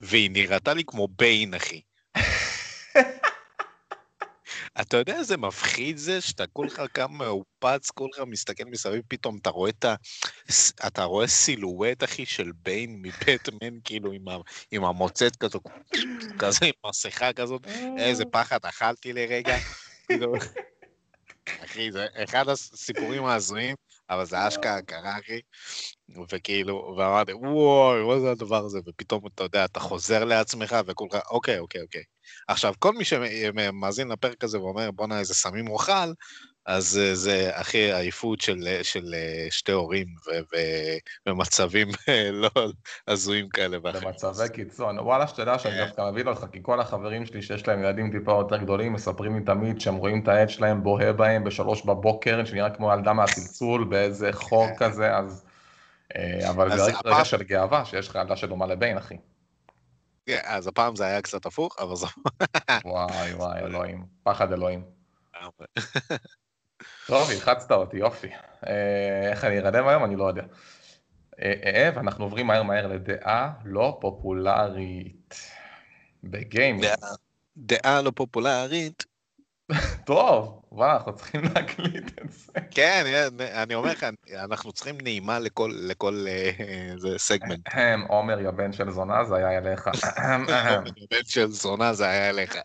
והיא 0.00 0.30
נראתה 0.30 0.74
לי 0.74 0.82
כמו 0.86 1.08
ביין, 1.08 1.54
אחי. 1.54 1.80
אתה 4.80 4.96
יודע 4.96 5.16
איזה 5.16 5.36
מפחיד 5.36 5.96
זה, 5.96 6.20
שאתה 6.20 6.46
כולך 6.46 6.82
קם 6.92 7.12
מאופץ, 7.12 7.90
כולך 7.90 8.18
מסתכל 8.26 8.64
מסביב, 8.64 9.02
פתאום 9.08 9.38
אתה 9.42 9.50
רואה 9.50 9.70
את 9.70 9.84
ה... 9.84 9.94
אתה 10.86 11.04
רואה 11.04 11.26
סילואט, 11.26 12.04
אחי, 12.04 12.26
של 12.26 12.52
ביין 12.62 13.02
מבטמן, 13.02 13.80
כאילו, 13.84 14.12
עם, 14.12 14.28
ה... 14.28 14.36
עם 14.70 14.84
המוצאת 14.84 15.36
כזו, 15.36 15.60
כזה, 16.38 16.66
עם 16.66 16.72
מסכה 16.86 17.32
כזאת, 17.32 17.66
איזה 17.98 18.24
פחד 18.24 18.66
אכלתי 18.66 19.12
לרגע. 19.12 19.56
כאילו, 20.08 20.32
אחי, 21.64 21.92
זה 21.92 22.06
אחד 22.24 22.48
הסיפורים 22.48 23.24
ההזויים, 23.24 23.76
אבל 24.10 24.24
זה 24.24 24.48
אשכרה 24.48 24.82
קרה, 24.82 25.18
אחי. 25.18 25.40
וכאילו, 26.32 26.94
ואמרתי, 26.98 27.32
וואי, 27.32 28.02
מה 28.02 28.20
זה 28.20 28.30
הדבר 28.30 28.64
הזה? 28.64 28.78
ופתאום, 28.86 29.26
אתה 29.26 29.42
יודע, 29.42 29.64
אתה 29.64 29.80
חוזר 29.80 30.24
לעצמך, 30.24 30.76
וכולך, 30.86 31.14
אוקיי, 31.30 31.58
אוקיי, 31.58 31.82
אוקיי. 31.82 32.02
עכשיו, 32.48 32.74
כל 32.78 32.92
מי 32.92 33.04
שמאזין 33.04 34.08
לפרק 34.08 34.44
הזה 34.44 34.60
ואומר, 34.60 34.90
בואנה, 34.90 35.18
איזה 35.18 35.34
סמים 35.34 35.66
הוא 35.66 35.76
אכל, 35.76 36.12
אז 36.68 37.00
אה, 37.02 37.14
זה 37.14 37.50
הכי 37.54 37.92
עייפות 37.92 38.40
של, 38.40 38.78
של 38.82 39.14
אה, 39.14 39.46
שתי 39.50 39.72
הורים 39.72 40.06
במצבים 41.26 41.88
לא 42.42 42.50
הזויים 43.08 43.48
כאלה 43.48 43.78
ואחרים. 43.82 44.04
במצבי 44.04 44.48
קיצון. 44.48 44.98
וואלה, 44.98 45.26
שתדע 45.26 45.58
שאני 45.58 45.76
דווקא 45.84 46.10
מבין 46.10 46.28
אותך, 46.28 46.46
כי 46.52 46.58
כל 46.62 46.80
החברים 46.80 47.26
שלי 47.26 47.42
שיש 47.42 47.68
להם 47.68 47.80
ילדים 47.82 48.10
טיפה 48.10 48.32
יותר 48.32 48.56
גדולים, 48.56 48.92
מספרים 48.92 49.38
לי 49.38 49.44
תמיד 49.44 49.80
שהם 49.80 49.96
רואים 49.96 50.20
את 50.22 50.28
העד 50.28 50.50
שלהם 50.50 50.82
בוהה 50.82 51.12
בהם 51.12 51.44
בשלוש 51.44 51.84
בבוקר, 51.84 52.44
שנראה 52.44 52.70
כמו 52.70 52.92
ילדה 52.92 53.12
מהצלצול, 53.12 53.84
באיזה 53.84 54.32
חור 54.32 54.66
כן. 54.68 54.74
כזה, 54.76 55.16
אז... 55.16 55.44
אבל 56.50 56.76
זה 56.76 56.92
רגע 57.04 57.24
של 57.24 57.42
גאווה, 57.42 57.84
שיש 57.84 58.08
לך 58.08 58.14
ילדה 58.14 58.36
שדומה 58.36 58.66
לביין, 58.66 58.96
אחי. 58.96 59.16
כן, 60.28 60.40
אז 60.44 60.66
הפעם 60.66 60.96
זה 60.96 61.04
היה 61.04 61.22
קצת 61.22 61.46
הפוך, 61.46 61.76
אבל 61.78 61.96
זה... 61.96 62.06
וואי 62.84 63.34
וואי, 63.40 63.58
אלוהים. 63.60 64.06
פחד 64.22 64.52
אלוהים. 64.52 64.84
טוב, 67.06 67.30
הלחצת 67.30 67.70
אותי, 67.72 67.96
יופי. 67.96 68.28
אה, 68.66 69.30
איך 69.30 69.44
אני 69.44 69.58
ארדם 69.58 69.88
היום? 69.88 70.04
אני 70.04 70.16
לא 70.16 70.24
יודע. 70.24 70.42
אה, 71.42 71.52
אה, 71.64 71.90
ואנחנו 71.94 72.24
עוברים 72.24 72.46
מהר 72.46 72.62
מהר 72.62 72.86
לדעה 72.86 73.52
לא 73.64 73.98
פופולרית. 74.00 75.34
בגיימינג. 76.24 76.86
דעה 77.56 78.02
לא 78.02 78.12
פופולרית 78.14 79.04
טוב, 80.08 80.62
וואלה, 80.72 80.92
אנחנו 80.96 81.16
צריכים 81.16 81.40
להקליט 81.44 82.20
את 82.22 82.32
זה. 82.32 82.52
כן, 82.70 83.28
אני 83.40 83.74
אומר 83.74 83.90
לך, 83.90 84.06
אנחנו 84.34 84.72
צריכים 84.72 84.98
נעימה 85.02 85.38
לכל 85.38 86.26
סגמנט. 87.16 87.68
עומר, 88.08 88.40
יא 88.40 88.50
בן 88.50 88.72
של 88.72 88.90
זונה, 88.90 89.24
זה 89.24 89.36
היה 89.36 89.58
אליך. 89.58 89.90
עומר, 90.26 90.82
יא 90.96 91.06
בן 91.10 91.24
של 91.24 91.46
זונה, 91.46 91.92
זה 91.92 92.08
היה 92.08 92.30
אליך. 92.30 92.56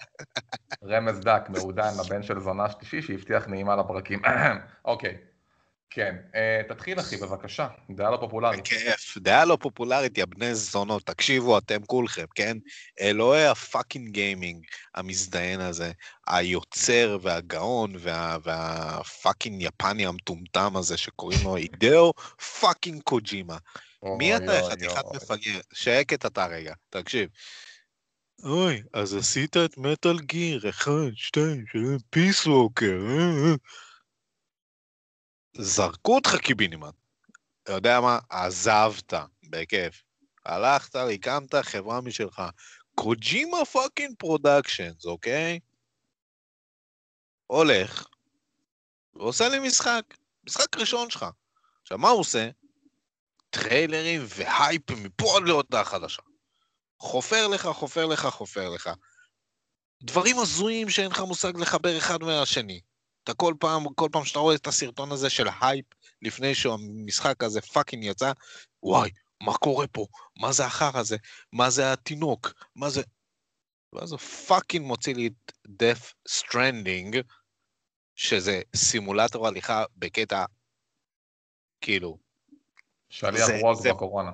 רמז 0.86 1.20
דק, 1.20 1.42
מעודן 1.50 1.92
לבן 2.06 2.24
של 2.24 2.40
זונה 2.40 2.70
שלישי, 2.70 3.02
שהבטיח 3.02 3.48
נעימה 3.48 3.76
לפרקים. 3.76 4.22
אוקיי. 4.86 5.18
כן, 5.96 6.16
אה, 6.32 6.74
תתחיל 6.74 7.00
אחי 7.00 7.18
בבקשה, 7.18 7.68
דעה 7.90 8.12
לא 8.12 8.18
פופולרית. 8.18 8.60
בכיף, 8.60 9.18
דעה 9.18 9.46
לא 9.46 9.58
פופולרית, 9.62 10.18
יא 10.18 10.26
בני 10.26 10.56
זונות, 10.56 11.06
תקשיבו 11.06 11.58
אתם 11.58 11.86
כולכם, 11.86 12.26
כן? 12.36 12.58
אלוהי 13.02 13.48
ה 13.48 13.56
fucking 13.56 14.10
gaming, 14.10 14.66
המזדיין 14.96 15.60
הזה, 15.60 15.92
היוצר 16.28 17.18
והגאון 17.22 17.94
וה, 18.00 18.38
וה 18.44 18.70
fucking 18.70 19.62
יפני 19.62 20.06
המטומטם 20.06 20.76
הזה 20.76 20.98
שקוראים 20.98 21.40
לו 21.44 21.58
אידאו 21.58 22.14
פאקינג 22.60 23.02
קוג'ימה. 23.02 23.58
מי 24.04 24.38
אתה 24.38 24.62
חתיכת 24.72 25.04
מפגר? 25.16 25.60
שקט 25.74 26.26
אתה 26.26 26.46
רגע, 26.46 26.74
תקשיב. 26.90 27.30
אוי, 28.44 28.82
אז 28.94 29.16
עשית 29.16 29.58
את 29.58 29.78
מטאל 29.78 30.20
גיר, 30.20 30.70
אחד, 30.70 31.10
שתיים, 31.16 31.66
שלוש, 31.72 32.02
פיס 32.10 32.48
ווקר, 32.48 32.98
אה, 33.10 33.50
אה. 33.50 33.56
זרקו 35.58 36.16
אותך 36.16 36.36
קיבינימט. 36.36 36.94
אתה 37.64 37.72
יודע 37.74 38.02
מה? 38.02 38.20
עזבת, 38.30 39.14
בכיף. 39.50 40.04
הלכת, 40.46 40.96
הקמת 40.96 41.56
חברה 41.56 42.02
משלך. 42.02 42.42
קוג'ימה 42.96 43.66
fucking 43.66 44.16
Productions, 44.18 45.06
אוקיי? 45.06 45.60
הולך, 47.48 48.06
ועושה 49.14 49.50
לי 49.50 49.60
משחק. 49.60 50.02
משחק 50.46 50.78
ראשון 50.78 51.10
שלך. 51.10 51.26
עכשיו, 51.82 51.98
מה 51.98 52.10
הוא 52.10 52.20
עושה? 52.20 52.50
טריילרים 53.50 54.22
והייפ 54.28 54.92
מפה 54.92 55.38
עד 55.38 55.44
להודעה 55.48 55.86
חדשה. 55.86 56.22
חופר 57.00 57.48
לך, 57.48 57.68
חופר 57.68 58.06
לך, 58.06 58.26
חופר 58.26 58.70
לך. 58.70 58.90
דברים 60.04 60.40
הזויים 60.40 60.90
שאין 60.90 61.12
לך 61.12 61.20
מושג 61.20 61.58
לחבר 61.58 61.98
אחד 61.98 62.24
מהשני. 62.24 62.82
אתה 63.24 63.34
כל 63.34 63.54
פעם, 63.60 63.94
כל 63.96 64.10
פעם 64.12 64.26
שאתה 64.26 64.40
רואה 64.40 64.56
את 64.56 64.68
הסרטון 64.68 65.12
הזה 65.12 65.30
של 65.30 65.48
הייפ, 65.62 65.86
לפני 66.22 66.56
שהמשחק 66.56 67.44
הזה 67.44 67.62
fucking 67.62 68.04
יצא, 68.04 68.32
וואי, 68.84 69.10
מה 69.42 69.54
קורה 69.54 69.88
פה? 69.88 70.06
מה 70.40 70.52
זה 70.52 70.66
החרא 70.66 70.98
הזה? 70.98 71.18
מה 71.54 71.70
זה 71.70 71.94
התינוק? 71.94 72.54
מה 72.76 72.90
זה... 72.90 73.02
ואז 73.94 74.12
הוא 74.12 74.20
fucking 74.20 74.86
מוציא 74.86 75.16
לי 75.16 75.28
את 75.28 75.52
Death 75.68 76.14
Stranding, 76.30 77.18
שזה 78.16 78.62
סימולטור 78.76 79.48
הליכה 79.48 79.84
בקטע, 79.96 80.46
כאילו... 81.82 82.18
שליח 83.10 83.50
וולט 83.62 83.88
בקורונה. 83.88 84.32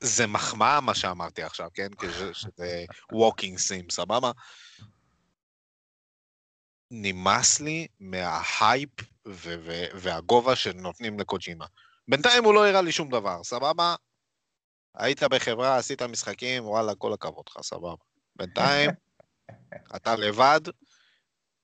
זה 0.00 0.26
מחמאה 0.26 0.80
מה 0.80 0.94
שאמרתי 0.94 1.42
עכשיו, 1.42 1.68
כן? 1.74 1.88
שזה 2.32 2.84
walking 3.12 3.56
sim, 3.56 3.90
סבבה? 3.90 4.30
נמאס 7.02 7.60
לי 7.60 7.86
מההייפ 8.00 8.90
והגובה 9.94 10.56
שנותנים 10.56 11.20
לקוג'ימה. 11.20 11.66
בינתיים 12.08 12.44
הוא 12.44 12.54
לא 12.54 12.68
הראה 12.68 12.82
לי 12.82 12.92
שום 12.92 13.10
דבר, 13.10 13.42
סבבה? 13.42 13.94
היית 14.94 15.22
בחברה, 15.22 15.76
עשית 15.76 16.02
משחקים, 16.02 16.66
וואלה, 16.66 16.94
כל 16.94 17.12
הכבוד 17.12 17.44
לך, 17.48 17.62
סבבה. 17.62 17.94
בינתיים, 18.36 18.90
אתה 19.96 20.16
לבד, 20.16 20.60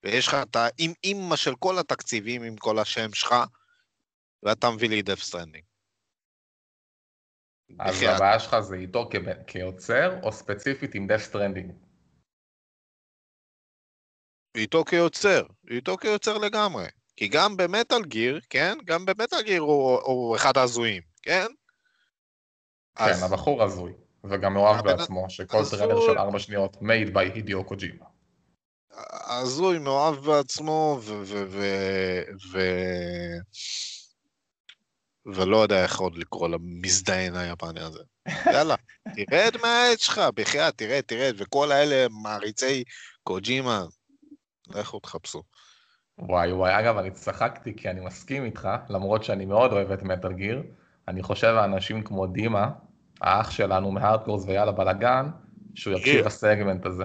ויש 0.04 0.28
לך 0.28 0.34
את 0.34 0.56
האימא 0.56 1.36
של 1.36 1.54
כל 1.54 1.78
התקציבים 1.78 2.42
עם 2.42 2.56
כל 2.56 2.78
השם 2.78 3.12
שלך, 3.12 3.34
ואתה 4.42 4.70
מביא 4.70 4.88
לי 4.88 5.02
Death 5.02 5.22
Stranding. 5.22 5.64
אז 7.78 8.02
הבעיה 8.02 8.40
שלך 8.40 8.60
זה 8.60 8.76
איתו 8.76 9.08
כיוצר, 9.46 10.22
או 10.22 10.32
ספציפית 10.32 10.94
עם 10.94 11.06
Death 11.06 11.22
Stranding? 11.22 11.72
איתו 14.54 14.84
כיוצר, 14.84 15.42
איתו 15.70 15.96
כיוצר 15.96 16.38
לגמרי. 16.38 16.86
כי 17.16 17.28
גם 17.28 17.56
במטאל 17.56 18.04
גיר, 18.04 18.40
כן? 18.50 18.78
גם 18.84 19.06
במטאל 19.06 19.42
גיר 19.42 19.62
הוא, 19.62 20.00
הוא 20.02 20.36
אחד 20.36 20.56
ההזויים, 20.56 21.02
כן? 21.22 21.46
כן, 22.96 23.04
אז... 23.04 23.22
הבחור 23.22 23.62
הזוי, 23.62 23.92
וגם 24.24 24.54
מאוהב 24.54 24.84
בעצמו, 24.84 25.30
שכל. 25.30 25.64
טרלר 25.70 26.00
של 26.00 26.18
ארבע 26.18 26.38
שניות 26.38 26.76
made 26.76 27.14
by 27.14 27.18
הידיו 27.18 27.64
קוג'ימה. 27.64 28.04
הזוי, 29.26 29.78
מאוהב 29.78 30.14
בעצמו, 30.14 30.98
ו... 31.02 31.22
ו... 31.24 31.44
ו... 31.48 31.60
ו... 32.52 32.60
ולא 35.26 35.56
יודע 35.56 35.82
איך 35.82 36.00
עוד 36.00 36.18
לקרוא 36.18 36.48
למזדיין 36.48 37.36
היפני 37.36 37.80
הזה. 37.80 38.02
יאללה, 38.54 38.74
תרד 39.16 39.56
מהעץ 39.62 40.00
שלך, 40.00 40.20
בחייאת, 40.34 40.78
תרד, 40.78 41.00
תרד, 41.00 41.34
וכל 41.36 41.72
האלה 41.72 42.06
מעריצי 42.10 42.84
קוג'ימה, 43.22 43.84
לכו 44.74 45.00
תחפשו. 45.00 45.42
וואי 46.18 46.52
וואי, 46.52 46.78
אגב, 46.78 46.98
אני 46.98 47.10
צחקתי 47.10 47.76
כי 47.76 47.90
אני 47.90 48.00
מסכים 48.00 48.44
איתך, 48.44 48.68
למרות 48.88 49.24
שאני 49.24 49.46
מאוד 49.46 49.72
אוהב 49.72 49.92
את 49.92 50.02
מטאל 50.02 50.32
גיר. 50.32 50.62
אני 51.08 51.22
חושב 51.22 51.54
האנשים 51.58 52.02
כמו 52.02 52.26
דימה, 52.26 52.70
האח 53.20 53.50
שלנו 53.50 53.90
מהארדקורס 53.90 54.44
ויאללה 54.46 54.72
בלאגן, 54.72 55.26
שהוא 55.74 55.94
יקשיב 55.94 56.26
לסגמנט 56.26 56.86
הזה. 56.86 57.04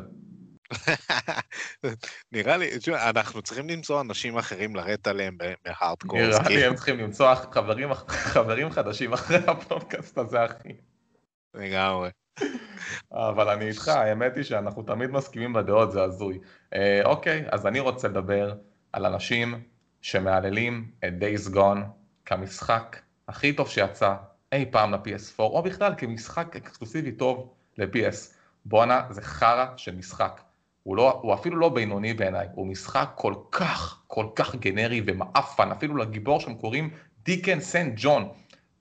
נראה 2.32 2.58
לי, 2.58 2.78
תשמע, 2.80 3.10
אנחנו 3.10 3.42
צריכים 3.42 3.70
למצוא 3.70 4.02
אנשים 4.02 4.38
אחרים 4.38 4.76
לרדת 4.76 5.08
עליהם 5.08 5.38
מהארדקורס. 5.66 6.22
נראה 6.22 6.50
לי 6.50 6.66
הם 6.66 6.76
צריכים 6.76 6.98
למצוא 6.98 7.36
חברים, 7.36 7.94
חברים 8.08 8.70
חדשים 8.70 9.14
אחרי 9.14 9.38
הפודקאסט 9.48 10.18
הזה, 10.18 10.46
אחי. 10.46 10.70
לגמרי. 11.54 12.10
אבל 13.12 13.50
אני 13.50 13.68
איתך, 13.68 13.88
האמת 13.88 14.36
היא 14.36 14.44
שאנחנו 14.44 14.84
תמיד 14.84 15.12
מסכימים 15.12 15.54
בדעות, 15.54 15.92
זה 15.92 16.04
הזוי. 16.04 16.40
אה, 16.74 17.02
אוקיי, 17.06 17.46
אז 17.52 17.68
אני 17.68 17.80
רוצה 17.80 18.08
לדבר 18.08 18.56
על 18.94 19.06
אנשים 19.06 19.62
שמהללים 20.02 20.92
את 21.06 21.14
Days 21.20 21.56
Gone 21.56 21.80
כמשחק 22.26 23.00
הכי 23.28 23.54
טוב 23.54 23.70
שיצא 23.70 24.14
אי 24.52 24.66
פעם 24.72 24.92
ל-PS4, 24.92 25.40
או 25.40 25.64
בכלל 25.64 25.94
כמשחק 25.98 26.56
אקסקלוסיבי 26.56 27.12
טוב 27.12 27.54
ל-PS. 27.78 28.34
בואנה, 28.66 29.02
זה 29.10 29.22
חרא 29.22 29.66
של 29.78 29.96
משחק. 29.96 30.42
הוא, 30.84 30.98
לא, 30.98 31.20
הוא 31.24 31.34
אפילו 31.34 31.58
לא 31.58 31.70
בינוני 31.70 32.14
בעיניי, 32.14 32.48
הוא 32.54 32.68
משחק 32.68 33.10
כל 33.16 33.34
כך, 33.52 34.04
כל 34.08 34.26
כך 34.36 34.56
גנרי 34.56 35.02
ומעפן, 35.06 35.72
אפילו 35.72 35.98
לגיבור 35.98 36.40
שם 36.40 36.56
קוראים 36.56 36.90
דיקן 37.24 37.60
סנט 37.60 37.94
ג'ון. 37.98 38.30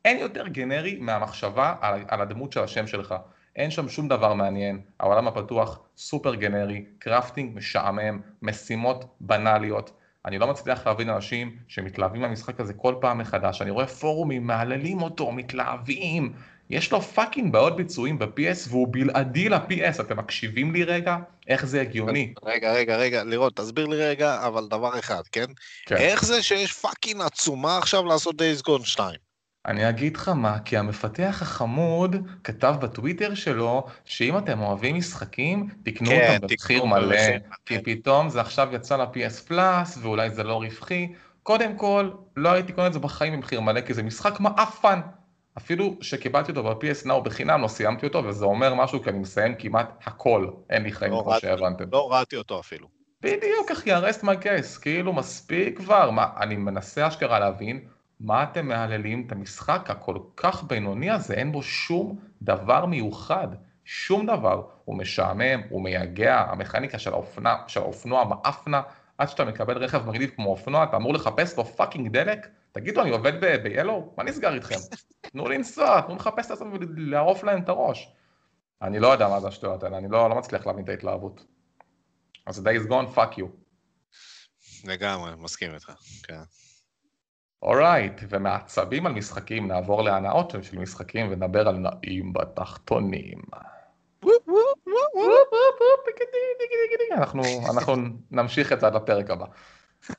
אין 0.05 0.19
יותר 0.19 0.49
גנרי 0.49 0.99
מהמחשבה 1.01 1.75
על, 1.81 2.05
על 2.09 2.21
הדמות 2.21 2.53
של 2.53 2.61
השם 2.61 2.87
שלך. 2.87 3.15
אין 3.57 3.71
שם 3.71 3.89
שום 3.89 4.09
דבר 4.09 4.35
מעניין, 4.35 4.81
העולם 5.01 5.29
הפתוח 5.29 5.81
סופר 5.97 6.35
גנרי, 6.35 6.85
crafting 6.99 7.57
משעמם, 7.57 8.21
משימות 8.43 9.05
בנאליות. 9.21 9.91
אני 10.27 10.39
לא 10.39 10.47
מצליח 10.47 10.87
להבין 10.87 11.11
אנשים 11.11 11.57
שמתלהבים 11.69 12.21
מהמשחק 12.23 12.61
הזה 12.61 12.73
כל 12.73 12.95
פעם 13.01 13.19
מחדש, 13.19 13.63
אני 13.63 13.71
רואה 13.71 13.87
פורומים, 13.87 14.47
מהללים 14.47 15.03
אותו, 15.03 15.33
מתלהבים. 15.33 16.33
יש 16.71 16.93
לו 16.93 17.03
fucking 17.03 17.53
בעיות 17.53 17.77
ביצועים 17.77 18.19
ב-PS 18.19 18.69
והוא 18.69 18.89
בלעדי 18.91 19.49
ל-PS, 19.49 20.01
אתם 20.01 20.17
מקשיבים 20.17 20.73
לי 20.73 20.85
רגע? 20.85 21.17
איך 21.49 21.67
זה 21.67 21.81
הגיוני? 21.81 22.35
רגע, 22.43 22.73
רגע, 22.73 22.97
רגע, 22.97 23.25
לראות, 23.25 23.57
תסביר 23.57 23.87
לי 23.87 23.97
רגע, 23.97 24.47
אבל 24.47 24.69
דבר 24.69 24.99
אחד, 24.99 25.23
כן? 25.33 25.47
כן. 25.87 25.97
איך 25.97 26.25
זה 26.25 26.43
שיש 26.43 26.73
fucking 26.73 27.21
עצומה 27.21 27.79
עכשיו 27.79 28.05
לעשות 28.05 28.35
Days 28.35 28.63
Gone 28.67 28.85
2? 28.85 29.24
אני 29.67 29.89
אגיד 29.89 30.17
לך 30.17 30.29
מה, 30.29 30.59
כי 30.65 30.77
המפתח 30.77 31.39
החמוד 31.43 32.17
כתב 32.45 32.75
בטוויטר 32.81 33.35
שלו 33.35 33.87
שאם 34.05 34.39
אתם 34.39 34.61
אוהבים 34.61 34.97
משחקים, 34.97 35.69
תקנו 35.85 36.09
כן, 36.09 36.35
אותם 36.35 36.47
במחיר 36.47 36.85
מלא, 36.85 37.17
כי 37.67 37.79
פתאום 37.83 38.29
זה 38.29 38.41
עכשיו 38.41 38.69
יצא 38.73 38.97
ל-PS 38.97 39.47
פלאס 39.49 39.99
ואולי 40.03 40.31
זה 40.31 40.43
לא 40.43 40.57
רווחי, 40.63 41.13
קודם 41.43 41.77
כל, 41.77 42.11
לא 42.37 42.53
הייתי 42.53 42.73
קונה 42.73 42.87
את 42.87 42.93
זה 42.93 42.99
בחיים 42.99 43.33
במחיר 43.33 43.61
מלא, 43.61 43.81
כי 43.81 43.95
זה 43.95 44.03
משחק 44.03 44.41
מעפן. 44.41 45.01
אפילו 45.59 45.97
שקיבלתי 46.01 46.53
אותו 46.53 46.63
ב-PS 46.63 47.07
Now 47.07 47.21
בחינם, 47.25 47.63
לא 47.63 47.69
סיימתי 47.69 48.07
אותו, 48.07 48.25
וזה 48.25 48.45
אומר 48.45 48.75
משהו, 48.75 49.03
כי 49.03 49.11
אני 49.11 49.19
מסיים 49.19 49.55
כמעט 49.55 49.91
הכל. 50.05 50.49
אין 50.71 50.83
לי 50.83 50.93
חיים 50.93 51.13
לא 51.13 51.23
כמו 51.25 51.35
שהבנתם. 51.41 51.85
לא 51.93 52.13
ראיתי 52.13 52.37
אותו 52.37 52.61
אפילו. 52.61 52.89
בדיוק, 53.23 53.71
אחי, 53.73 53.93
I 53.93 53.99
rest 53.99 54.25
my 54.25 54.37
case, 54.37 54.79
כאילו 54.79 55.13
מספיק 55.13 55.77
כבר, 55.77 56.11
מה, 56.11 56.27
אני 56.41 56.57
מנסה 56.57 57.09
אשכרה 57.09 57.39
להבין 57.39 57.81
מה 58.25 58.43
אתם 58.43 58.69
מהללים 58.69 59.25
את 59.27 59.33
המשחק 59.33 59.91
הכל 59.91 60.19
כך 60.37 60.63
בינוני 60.63 61.11
הזה, 61.11 61.35
אין 61.35 61.53
בו 61.53 61.63
שום 61.63 62.19
דבר 62.43 62.87
מיוחד, 62.87 63.49
שום 63.85 64.27
דבר, 64.27 64.67
הוא 64.85 64.99
משעמם, 64.99 65.61
הוא 65.69 65.83
מייגע, 65.83 66.41
המכניקה 66.41 66.99
של 66.99 67.13
האופנה, 67.13 67.57
של 67.67 67.81
האופנוע 67.81 68.25
מעפנה, 68.25 68.83
עד 69.19 69.29
שאתה 69.29 69.45
מקבל 69.45 69.79
רכב 69.79 70.09
מגניב 70.09 70.31
כמו 70.37 70.51
אופנוע, 70.51 70.85
אתה 70.85 70.97
אמור 70.97 71.15
לחפש 71.15 71.59
לו 71.59 71.65
fucking 71.65 72.13
דלק, 72.13 72.49
תגידו, 72.73 73.03
אני 73.03 73.11
עובד 73.11 73.45
ב-Yellow? 73.45 74.17
מה 74.17 74.25
נסגר 74.25 74.55
איתכם? 74.55 74.75
תנו 75.31 75.49
לנסוע, 75.49 76.01
תנו 76.01 76.17
לחפש 76.17 76.47
את 76.47 76.51
עצמם 76.51 76.73
ולערוף 76.73 77.45
להם 77.45 77.63
את 77.63 77.69
הראש. 77.69 78.13
אני 78.83 78.99
לא 78.99 79.09
יודע 79.09 79.29
מה 79.29 79.41
זה 79.41 79.49
השטויות 79.49 79.83
האלה, 79.83 79.99
אני 79.99 80.09
לא, 80.09 80.31
לא 80.31 80.35
מצליח 80.35 80.67
להבין 80.67 80.85
את 80.85 80.89
ההתלהבות. 80.89 81.45
אז 82.47 82.67
Days 82.67 82.89
Gone, 82.89 83.17
fuck 83.17 83.39
you. 83.39 83.47
לגמרי, 84.85 85.31
מסכים 85.39 85.75
איתך. 85.75 85.93
כן. 86.23 86.43
אורייט, 87.65 88.21
ומעצבים 88.29 89.07
על 89.07 89.13
משחקים 89.13 89.69
נעבור 89.69 90.03
להנאות 90.03 90.55
של 90.63 90.79
משחקים 90.79 91.27
ונדבר 91.31 91.69
על 91.69 91.77
נעים 91.77 92.33
בתחתונים. 92.33 93.39
אנחנו, 97.71 97.95
נמשיך 98.31 98.73
את 98.73 98.81
זה 98.81 98.87
עד 98.87 98.95
לפרק 98.95 99.31
הבא. 99.31 99.47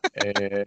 אה, 0.02 0.64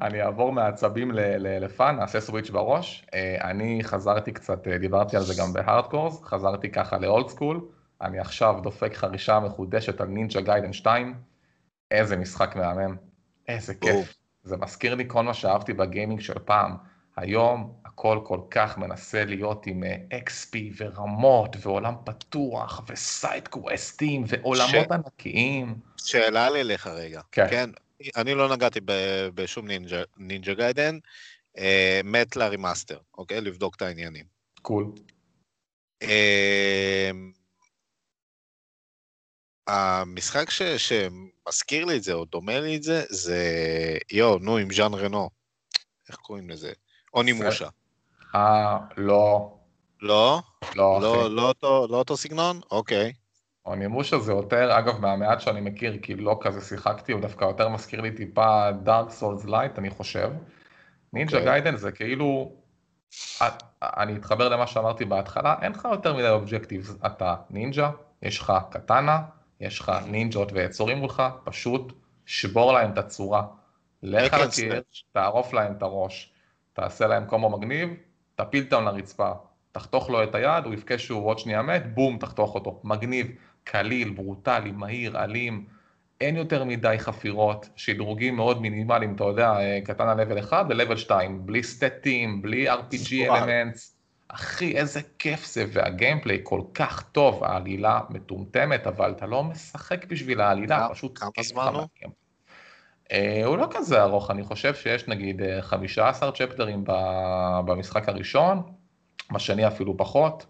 אני 0.00 0.22
אעבור 0.22 0.52
מעצבים 0.52 1.10
ל 1.38 1.50
fun, 1.50 1.96
נעשה 1.96 2.20
switch 2.20 2.50
בראש. 2.50 3.06
אה, 3.14 3.50
אני 3.50 3.80
חזרתי 3.82 4.32
קצת, 4.32 4.68
אה, 4.68 4.78
דיברתי 4.78 5.16
על 5.16 5.22
זה 5.22 5.34
גם 5.42 5.52
בהארדקורס, 5.52 6.22
חזרתי 6.22 6.70
ככה 6.70 6.98
ל 6.98 7.06
old 7.06 7.28
school. 7.28 7.60
אני 8.02 8.18
עכשיו 8.18 8.54
דופק 8.62 8.94
חרישה 8.94 9.40
מחודשת 9.40 10.00
על 10.00 10.08
נינג'ה 10.08 10.40
גיידן 10.40 10.72
2. 10.72 11.14
איזה 11.90 12.16
משחק 12.16 12.56
מהמם, 12.56 12.96
איזה. 13.48 13.74
כיף. 13.74 14.18
זה 14.42 14.56
מזכיר 14.56 14.94
לי 14.94 15.04
כל 15.08 15.22
מה 15.22 15.34
שאהבתי 15.34 15.72
בגיימינג 15.72 16.20
של 16.20 16.38
פעם. 16.38 16.76
היום 17.16 17.80
הכל 17.84 18.20
כל 18.26 18.40
כך 18.50 18.78
מנסה 18.78 19.24
להיות 19.24 19.66
עם 19.66 19.84
אה, 19.84 19.96
XP 20.26 20.56
ורמות 20.76 21.56
ועולם 21.60 21.94
פתוח 22.04 22.82
ו 22.88 23.00
side 23.00 23.48
quest 23.48 24.02
ים 24.02 24.24
ועולמות 24.28 24.68
ש- 24.88 24.92
ענקיים. 24.92 25.74
שאלה 25.96 26.50
לי 26.50 26.60
אליך 26.60 26.86
רגע. 26.86 27.20
כן. 27.32 27.46
כן. 27.50 27.70
אני 28.16 28.34
לא 28.34 28.56
נגעתי 28.56 28.80
ב- 28.84 29.28
בשום 29.34 29.66
נינג'ה- 29.66 30.04
נינג'ה 30.16 30.54
גיידן, 30.54 30.98
אה, 31.58 32.00
מת 32.04 32.36
ל 32.36 32.42
remaster, 32.42 32.98
אוקיי? 33.18 33.40
לבדוק 33.40 33.76
את 33.76 33.82
העניינים. 33.82 34.24
cool. 34.62 34.92
אה, 36.02 37.10
המשחק 39.68 40.50
ש, 40.50 40.62
שמזכיר 41.50 41.84
לי 41.84 41.96
את 41.96 42.02
זה, 42.02 42.12
או 42.12 42.24
דומה 42.24 42.60
לי 42.60 42.76
את 42.76 42.82
זה, 42.82 43.02
זה, 43.10 43.38
יואו, 44.12 44.38
נו, 44.38 44.56
עם 44.56 44.72
ז'אן 44.72 44.94
רנו. 44.94 45.30
איך 46.08 46.16
קוראים 46.16 46.50
לזה? 46.50 46.72
אוני- 47.14 47.34
זה- 47.34 47.44
מושה. 47.44 47.68
אה, 48.34 48.78
לא, 48.96 49.54
לא? 50.02 50.40
לא, 50.74 50.98
לא, 51.00 51.22
אחי. 51.24 51.34
לא, 51.34 51.48
אותו, 51.48 51.86
לא 51.90 51.96
אותו 51.96 52.16
סגנון? 52.16 52.60
אוקיי. 52.70 53.12
אונימושה 53.66 54.18
זה 54.18 54.32
יותר, 54.32 54.78
אגב, 54.78 55.00
מהמעט 55.00 55.40
שאני 55.40 55.60
מכיר, 55.60 55.98
כי 56.02 56.14
לא 56.14 56.38
כזה 56.40 56.60
שיחקתי, 56.60 57.12
הוא 57.12 57.20
דווקא 57.20 57.44
יותר 57.44 57.68
מזכיר 57.68 58.00
לי 58.00 58.10
טיפה 58.10 58.70
דארק 58.82 59.10
סולס 59.10 59.44
light, 59.44 59.78
אני 59.78 59.90
חושב. 59.90 60.30
נינג'ה 61.12 61.38
אוקיי. 61.38 61.52
גיידן 61.52 61.76
זה 61.76 61.92
כאילו, 61.92 62.52
אני 63.82 64.16
אתחבר 64.16 64.48
למה 64.48 64.66
שאמרתי 64.66 65.04
בהתחלה, 65.04 65.54
אין 65.62 65.72
לך 65.72 65.88
יותר 65.92 66.14
מדי 66.16 66.28
objectives, 66.28 66.94
אתה 67.06 67.34
נינג'ה, 67.50 67.90
יש 68.22 68.38
לך 68.40 68.52
קטאנה, 68.70 69.20
יש 69.60 69.80
לך 69.80 69.92
נינג'ות 70.06 70.52
ויצורים 70.52 70.98
מולך, 70.98 71.22
פשוט 71.44 71.92
שבור 72.26 72.72
להם 72.72 72.92
את 72.92 72.98
הצורה. 72.98 73.42
לך 74.02 74.34
על 74.34 74.40
and 74.40 74.44
הקיר, 74.44 74.72
slash. 74.72 75.02
תערוף 75.12 75.52
להם 75.52 75.72
את 75.72 75.82
הראש, 75.82 76.32
תעשה 76.72 77.06
להם 77.06 77.24
קומו 77.26 77.50
מגניב, 77.50 77.88
תפיל 78.34 78.64
אותם 78.64 78.84
לרצפה, 78.84 79.32
תחתוך 79.72 80.10
לו 80.10 80.22
את 80.22 80.34
היד, 80.34 80.64
הוא 80.64 80.74
יבכה 80.74 80.98
שהוא 80.98 81.26
עוד 81.26 81.38
שנייה 81.38 81.62
מת, 81.62 81.94
בום, 81.94 82.18
תחתוך 82.18 82.54
אותו. 82.54 82.80
מגניב, 82.84 83.26
קליל, 83.64 84.10
ברוטלי, 84.10 84.72
מהיר, 84.72 85.24
אלים, 85.24 85.66
אין 86.20 86.36
יותר 86.36 86.64
מדי 86.64 86.94
חפירות, 86.98 87.68
שדרוגים 87.76 88.36
מאוד 88.36 88.62
מינימליים, 88.62 89.14
אתה 89.14 89.24
יודע, 89.24 89.50
אה, 89.50 89.78
קטן 89.84 90.08
על 90.08 90.20
level 90.20 90.38
1 90.40 90.66
ל-level 90.70 90.96
2, 90.96 91.46
בלי 91.46 91.62
סטטים, 91.62 92.42
בלי 92.42 92.70
RPG. 92.70 93.12
אלמנטס. 93.12 93.97
אחי, 94.28 94.76
איזה 94.76 95.00
כיף 95.18 95.46
זה, 95.46 95.64
והגיימפליי 95.72 96.40
כל 96.42 96.60
כך 96.74 97.02
טוב, 97.12 97.44
העלילה 97.44 98.00
מטומטמת, 98.10 98.86
אבל 98.86 99.10
אתה 99.10 99.26
לא 99.26 99.44
משחק 99.44 100.04
בשביל 100.04 100.40
העלילה, 100.40 100.76
כמה- 100.78 100.94
פשוט 100.94 101.18
כמה 101.18 101.30
זמן 101.42 101.72
הוא? 101.74 101.86
אה, 103.12 103.42
הוא 103.44 103.56
לא 103.58 103.68
כזה 103.70 104.02
ארוך, 104.02 104.30
אני 104.30 104.42
חושב 104.42 104.74
שיש 104.74 105.08
נגיד 105.08 105.42
אה, 105.42 105.62
15 105.62 106.32
צ'פטרים 106.32 106.84
ב- 106.86 107.60
במשחק 107.66 108.08
הראשון, 108.08 108.62
בשני 109.32 109.66
אפילו 109.66 109.96
פחות, 109.96 110.46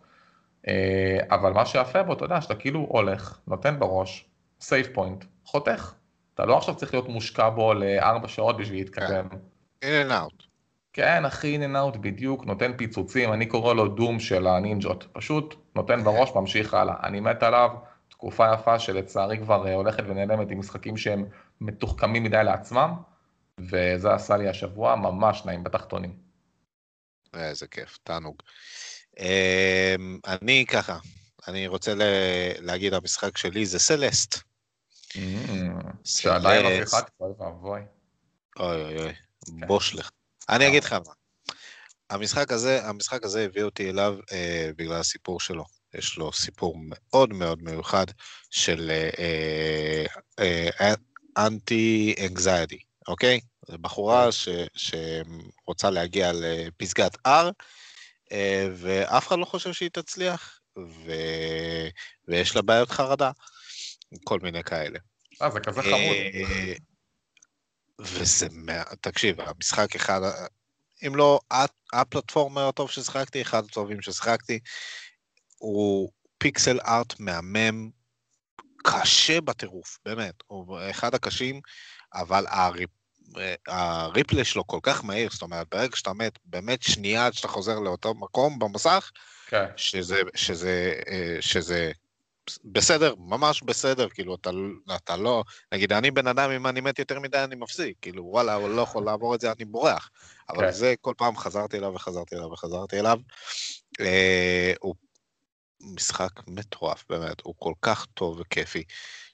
אה, 0.68 1.18
אבל 1.30 1.52
מה 1.52 1.66
שיפה 1.66 2.02
בו, 2.02 2.12
אתה 2.12 2.24
יודע, 2.24 2.40
שאתה 2.40 2.54
כאילו 2.54 2.80
הולך, 2.88 3.38
נותן 3.46 3.78
בראש, 3.78 4.24
סייף 4.60 4.88
פוינט, 4.94 5.24
חותך. 5.44 5.92
אתה 6.34 6.46
לא 6.46 6.56
עכשיו 6.56 6.74
צריך 6.76 6.94
להיות 6.94 7.08
מושקע 7.08 7.48
בו 7.48 7.74
לארבע 7.74 8.28
שעות 8.28 8.56
בשביל 8.56 8.78
להתקדם. 8.78 9.28
in 9.84 9.86
and 10.08 10.10
out. 10.12 10.47
כן, 10.98 11.24
אחי, 11.24 11.56
אין 11.56 11.76
אאוט 11.76 11.96
בדיוק, 11.96 12.44
נותן 12.44 12.76
פיצוצים, 12.76 13.32
אני 13.32 13.46
קורא 13.46 13.74
לו 13.74 13.88
דום 13.88 14.20
של 14.20 14.46
הנינג'ות. 14.46 15.06
פשוט 15.12 15.54
נותן 15.74 16.04
בראש, 16.04 16.30
ממשיך 16.34 16.74
הלאה. 16.74 16.94
אני 17.02 17.20
מת 17.20 17.42
עליו, 17.42 17.70
תקופה 18.08 18.54
יפה 18.54 18.78
שלצערי 18.78 19.38
כבר 19.38 19.66
אה, 19.66 19.74
הולכת 19.74 20.02
ונעלמת 20.06 20.50
עם 20.50 20.58
משחקים 20.58 20.96
שהם 20.96 21.26
מתוחכמים 21.60 22.22
מדי 22.22 22.40
לעצמם, 22.44 22.94
וזה 23.58 24.14
עשה 24.14 24.36
לי 24.36 24.48
השבוע 24.48 24.96
ממש 24.96 25.42
נעים 25.44 25.64
בתחתונים. 25.64 26.16
איזה 27.34 27.66
כיף, 27.66 27.98
תענוג. 28.02 28.42
אמ, 29.18 30.18
אני 30.26 30.64
ככה, 30.68 30.98
אני 31.48 31.66
רוצה 31.66 31.92
להגיד, 32.60 32.94
המשחק 32.94 33.36
שלי 33.36 33.66
זה 33.66 33.78
סלסט. 33.78 34.38
שעדיין 36.04 36.64
לא 36.64 36.70
סלסט. 36.70 36.90
שיחקתי, 36.90 37.12
אוי 37.20 37.32
ואבוי. 37.38 37.80
אוי 38.58 38.82
אוי 38.82 39.02
אוי, 39.02 39.12
כן. 39.60 39.66
בוש 39.66 39.94
לך. 39.94 40.10
אני 40.48 40.68
אגיד 40.68 40.84
לך 40.84 40.92
מה. 40.92 41.12
המשחק 42.10 42.52
הזה, 42.52 42.86
המשחק 42.86 43.24
הזה 43.24 43.44
הביא 43.44 43.62
אותי 43.62 43.90
אליו 43.90 44.16
אה, 44.32 44.70
בגלל 44.76 45.00
הסיפור 45.00 45.40
שלו. 45.40 45.64
יש 45.94 46.18
לו 46.18 46.32
סיפור 46.32 46.76
מאוד 46.78 47.32
מאוד 47.32 47.62
מיוחד 47.62 48.06
של 48.50 48.90
אה, 49.18 50.04
אה, 50.80 50.94
אנטי 51.38 52.14
אנגזיידי, 52.26 52.78
אוקיי? 53.08 53.40
זו 53.68 53.78
בחורה 53.78 54.32
ש, 54.32 54.48
שרוצה 54.74 55.90
להגיע 55.90 56.32
לפסגת 56.34 57.16
R, 57.26 57.50
אה, 58.32 58.68
ואף 58.74 59.28
אחד 59.28 59.38
לא 59.38 59.44
חושב 59.44 59.72
שהיא 59.72 59.90
תצליח, 59.92 60.60
ו, 60.78 61.12
ויש 62.28 62.56
לה 62.56 62.62
בעיות 62.62 62.90
חרדה, 62.90 63.30
כל 64.24 64.38
מיני 64.42 64.64
כאלה. 64.64 64.98
אה, 65.42 65.50
זה 65.50 65.60
כזה 65.60 65.82
חמוד. 65.82 66.16
וזה, 68.00 68.46
מה- 68.52 68.84
תקשיב, 69.00 69.40
המשחק 69.40 69.96
אחד, 69.96 70.20
אם 71.06 71.16
לא 71.16 71.40
ה- 71.52 71.98
הפלטפורמר 72.00 72.68
הטוב 72.68 72.90
ששיחקתי, 72.90 73.42
אחד 73.42 73.64
הטובים 73.64 74.02
ששיחקתי, 74.02 74.58
הוא 75.58 76.10
פיקסל 76.38 76.78
ארט 76.86 77.20
מהמם, 77.20 77.90
קשה 78.84 79.40
בטירוף, 79.40 79.98
באמת, 80.04 80.34
הוא 80.46 80.78
אחד 80.90 81.14
הקשים, 81.14 81.60
אבל 82.14 82.46
הריפ, 82.48 82.90
הריפלי 83.66 84.44
שלו 84.44 84.66
כל 84.66 84.78
כך 84.82 85.04
מהיר, 85.04 85.30
זאת 85.32 85.42
אומרת, 85.42 85.66
ברגע 85.70 85.96
שאתה 85.96 86.12
מת, 86.12 86.38
באמת 86.44 86.82
שנייה 86.82 87.26
עד 87.26 87.32
שאתה 87.32 87.48
חוזר 87.48 87.78
לאותו 87.78 88.14
מקום 88.14 88.58
במסך, 88.58 89.10
כן, 89.46 89.66
שזה, 89.76 90.20
שזה, 90.34 90.94
אה, 91.08 91.36
שזה 91.40 91.92
בסדר, 92.64 93.14
ממש 93.18 93.62
בסדר, 93.62 94.08
כאילו, 94.08 94.34
אתה, 94.34 94.50
אתה 94.96 95.16
לא, 95.16 95.44
נגיד, 95.74 95.92
אני 95.92 96.10
בן 96.10 96.26
אדם, 96.26 96.50
אם 96.50 96.66
אני 96.66 96.80
מת 96.80 96.98
יותר 96.98 97.20
מדי, 97.20 97.44
אני 97.44 97.54
מפסיק, 97.54 97.96
כאילו, 98.02 98.24
וואלה, 98.24 98.54
הוא 98.54 98.68
לא 98.68 98.82
יכול 98.82 99.04
לעבור 99.04 99.34
את 99.34 99.40
זה, 99.40 99.52
אני 99.52 99.64
בורח. 99.64 100.10
אבל 100.48 100.66
כן. 100.66 100.70
זה, 100.70 100.94
כל 101.00 101.14
פעם 101.16 101.36
חזרתי 101.36 101.78
אליו 101.78 101.92
וחזרתי 101.94 102.36
אליו 102.36 102.46
וחזרתי 102.52 103.00
אליו. 103.00 103.18
אה, 104.00 104.72
הוא 104.80 104.94
משחק 105.80 106.30
מטורף, 106.46 107.04
באמת, 107.10 107.40
הוא 107.42 107.54
כל 107.58 107.72
כך 107.82 108.06
טוב 108.14 108.40
וכיפי, 108.40 108.84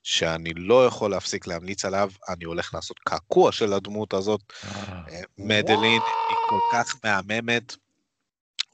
שאני 0.03 0.55
לא 0.55 0.87
יכול 0.87 1.11
להפסיק 1.11 1.47
להמליץ 1.47 1.85
עליו, 1.85 2.11
אני 2.29 2.45
הולך 2.45 2.75
לעשות 2.75 2.99
קעקוע 2.99 3.53
של 3.53 3.73
הדמות 3.73 4.15
הזאת, 4.15 4.41
אה, 4.65 5.21
מדלין 5.39 6.01
היא 6.29 6.37
כל 6.41 6.61
כך 6.69 6.97
מהממת, 7.05 7.77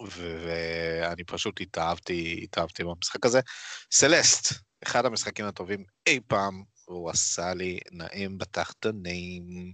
ואני 0.08 1.24
פשוט 1.24 1.60
התאהבתי, 1.60 2.40
התאהבתי 2.42 2.84
במשחק 2.84 3.26
הזה. 3.26 3.40
סלסט, 3.92 4.54
אחד 4.82 5.06
המשחקים 5.06 5.46
הטובים 5.46 5.84
אי 6.06 6.20
פעם, 6.26 6.62
והוא 6.88 7.10
עשה 7.10 7.54
לי 7.54 7.78
נעים 7.92 8.38
בתחתונים. 8.38 9.72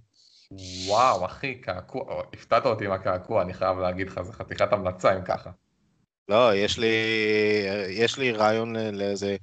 וואו, 0.87 1.27
אחי, 1.27 1.55
קעקוע, 1.55 2.23
הפתעת 2.33 2.67
אותי 2.67 2.85
עם 2.85 2.93
הקעקוע, 2.93 3.43
אני 3.43 3.55
חייב 3.55 3.79
להגיד 3.79 4.09
לך, 4.09 4.23
זה 4.23 4.33
חתיכת 4.33 4.73
המלצה 4.73 5.17
אם 5.17 5.25
ככה. 5.25 5.51
לא, 6.29 6.55
יש 6.55 6.79
לי, 6.79 6.97
יש 7.89 8.19
לי 8.19 8.33
רעיון 8.33 8.77
לאיזה, 8.77 9.37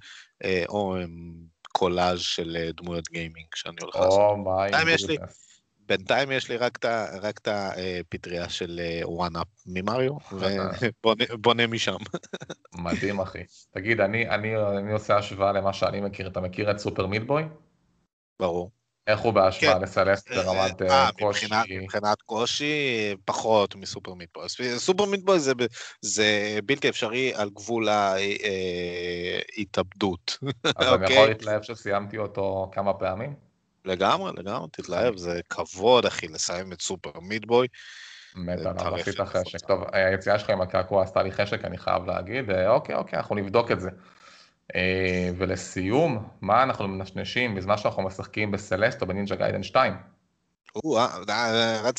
אה, 0.44 0.64
או 0.70 0.98
אמ, 0.98 1.34
קולאז' 1.72 2.20
של 2.20 2.58
אה, 2.60 2.72
דמויות 2.72 3.10
גיימינג 3.10 3.48
שאני 3.56 3.76
הולך 3.82 3.96
לעשות. 3.96 4.20
או 4.20 4.38
מיי 4.38 4.72
בינתיים 5.88 6.32
יש 6.32 6.50
לי- 6.50 6.58
רק 6.58 6.86
את 7.40 7.48
הפטריה 7.48 8.50
של 8.50 8.80
וואנאפ 9.04 9.48
ממריו, 9.66 10.14
ובונה 11.34 11.68
משם. 11.68 11.98
מדהים, 12.76 13.20
אחי. 13.20 13.44
תגיד, 13.74 14.00
אני, 14.00 14.30
אני, 14.30 14.58
אני 14.58 14.94
עושה 14.94 15.18
השוואה 15.18 15.52
למה 15.52 15.74
שאני 15.74 16.02
מכיר. 16.02 16.28
אתה 16.28 16.42
מכיר 16.42 16.72
את 16.72 16.78
סופר 16.80 17.08
מיטבוי? 17.08 17.44
ברור. 18.40 18.72
איך 19.08 19.20
הוא 19.20 19.34
בהשוואה 19.34 19.74
כן. 19.74 19.82
לסלסט 19.82 20.32
ברמת 20.32 20.82
אה, 20.82 21.06
אה, 21.06 21.12
קושי? 21.12 21.46
מבחינת, 21.82 22.22
קושי, 22.22 22.76
פחות 23.26 23.76
מסופר 23.76 24.14
מיטבוי. 24.14 24.46
סופר 24.78 25.06
מיטבוי 25.06 25.40
זה, 25.40 25.52
זה 26.02 26.60
בלתי 26.66 26.90
אפשרי 26.90 27.34
על 27.34 27.50
גבול 27.50 27.88
ההתאבדות. 29.58 30.38
אז 30.66 30.88
אני 30.88 31.04
אוקיי. 31.04 31.16
יכול 31.16 31.28
להתלהב 31.28 31.62
שסיימתי 31.62 32.18
אותו 32.18 32.72
כמה 32.74 32.94
פעמים? 32.94 33.53
לגמרי, 33.86 34.32
לגמרי, 34.38 34.68
תתלהב, 34.72 35.18
זה 35.18 35.42
כבוד, 35.50 36.06
אחי, 36.06 36.28
לסיים 36.28 36.74
את 36.74 36.82
סופר 36.82 37.20
מיטבוי. 37.20 37.68
מת 38.36 38.60
עליו, 38.60 38.96
עשית 38.96 39.14
של 39.14 39.26
חשק. 39.26 39.50
קבוצה. 39.50 39.68
טוב, 39.68 39.84
היציאה 39.92 40.40
שלך 40.40 40.50
עם 40.50 40.62
הקעקוע 40.62 41.04
עשתה 41.04 41.24
לי 41.24 41.32
חשק, 41.32 41.66
אני 41.66 41.78
חייב 41.78 42.06
להגיד. 42.06 42.50
אה, 42.50 42.70
אוקיי, 42.70 42.96
אוקיי, 42.96 43.20
אנחנו 43.20 43.36
נבדוק 43.36 43.72
את 43.72 43.82
זה. 43.82 43.90
אה, 44.76 45.30
ולסיום, 45.38 46.30
מה 46.42 46.64
אנחנו 46.64 46.88
מנשנשים 46.88 47.56
בזמן 47.56 47.78
שאנחנו 47.78 48.04
משחקים 48.04 48.52
בסלסט 48.52 49.02
או 49.02 49.08
בנינג'ה 49.08 49.36
גיידן 49.36 49.64
2? 49.64 49.94
או, 50.76 51.00
אה, 51.00 51.90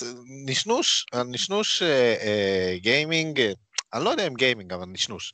נשנוש, 0.47 1.07
נשנוש 1.25 1.83
גיימינג, 2.77 3.41
אני 3.93 4.05
לא 4.05 4.11
יודע 4.11 4.27
אם 4.27 4.35
גיימינג, 4.35 4.73
אבל 4.73 4.87
נשנוש. 4.87 5.33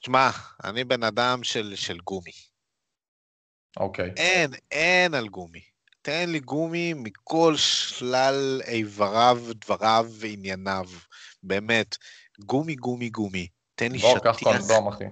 שמע, 0.00 0.30
אני 0.64 0.84
בן 0.84 1.02
אדם 1.02 1.42
של, 1.42 1.72
של 1.76 1.98
גומי. 1.98 2.47
אוקיי. 3.76 4.10
אין, 4.16 4.50
אין 4.70 5.14
על 5.14 5.28
גומי. 5.28 5.60
תן 6.02 6.30
לי 6.30 6.40
גומי 6.40 6.94
מכל 6.94 7.56
שלל 7.56 8.60
איבריו, 8.68 9.38
דבריו 9.54 10.06
וענייניו. 10.10 10.84
באמת, 11.42 11.96
גומי, 12.40 12.74
גומי, 12.74 13.08
גומי. 13.10 13.48
תן 13.74 13.92
לי 13.92 13.98
בוא, 13.98 14.18
קח 14.18 14.38
שטיח, 14.38 14.48
קונדום, 14.58 14.88
אחי. 14.88 15.04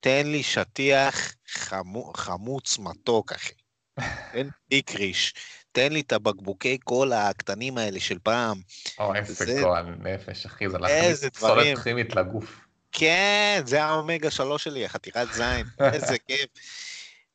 תן 0.00 0.26
לי 0.26 0.42
שטיח 0.42 1.34
חמו, 1.48 2.12
חמוץ 2.16 2.78
מתוק, 2.78 3.32
אחי. 3.32 3.52
תן 4.32 4.48
לי 4.70 4.82
קריש, 4.82 5.34
תן 5.72 5.92
לי 5.92 6.00
את 6.00 6.12
הבקבוקי 6.12 6.78
קולה 6.78 7.28
הקטנים 7.28 7.78
האלה 7.78 8.00
של 8.00 8.18
פעם. 8.22 8.60
או, 8.98 9.14
איזה 9.14 9.44
זה- 9.44 9.60
גועל 9.62 9.86
נפש, 9.98 10.46
אחי, 10.46 10.68
זה 10.68 10.78
להכניס 10.78 11.24
פסולת. 11.24 11.78
כימית 11.78 12.14
לגוף. 12.16 12.60
כן, 12.92 13.62
זה 13.66 13.84
האומגה 13.84 14.30
שלוש 14.30 14.64
שלי, 14.64 14.84
החתיכת 14.84 15.26
זין, 15.32 15.66
איזה 15.94 16.18
כיף. 16.18 16.46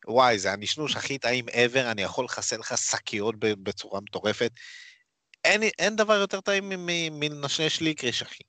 וואי, 0.08 0.39
זה 0.39 0.54
הנשנוש 0.54 0.96
הכי 0.96 1.18
טעים 1.18 1.46
ever, 1.50 1.91
אני 1.91 2.02
יכול 2.02 2.26
לחסל 2.26 2.60
לך 2.60 2.78
שקיות 2.78 3.36
בצורה 3.39 4.02
מטורפת. 4.02 4.52
אין, 5.44 5.63
אין 5.80 5.96
דבר 5.96 6.13
יותר 6.13 6.41
טעים 6.41 6.72
מלנשנש 7.12 7.82
ליקריש, 7.82 8.22
אחי. 8.22 8.44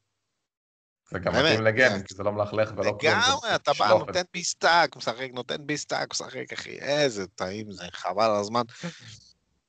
זה 1.10 1.18
גם 1.18 1.32
מתאים 1.32 1.62
לגיימינג, 1.62 2.00
כן. 2.00 2.06
כי 2.06 2.14
זה 2.14 2.22
לא 2.22 2.32
מלכלך 2.32 2.72
ולא 2.76 2.82
כלום. 2.82 2.98
לגמרי, 2.98 3.54
אתה 3.54 3.72
בא. 3.78 3.88
נותן 3.88 4.22
ביס, 4.32 4.64
טאק, 4.64 4.96
משחק, 4.96 5.28
נותן 5.32 5.66
ביס, 5.66 5.89
טאק, 5.89 6.12
משחק, 6.12 6.52
אחי. 6.52 6.78
איזה 6.78 7.26
טעים 7.26 7.72
זה, 7.72 7.84
חבל 7.92 8.24
על 8.24 8.40
הזמן. 8.40 8.62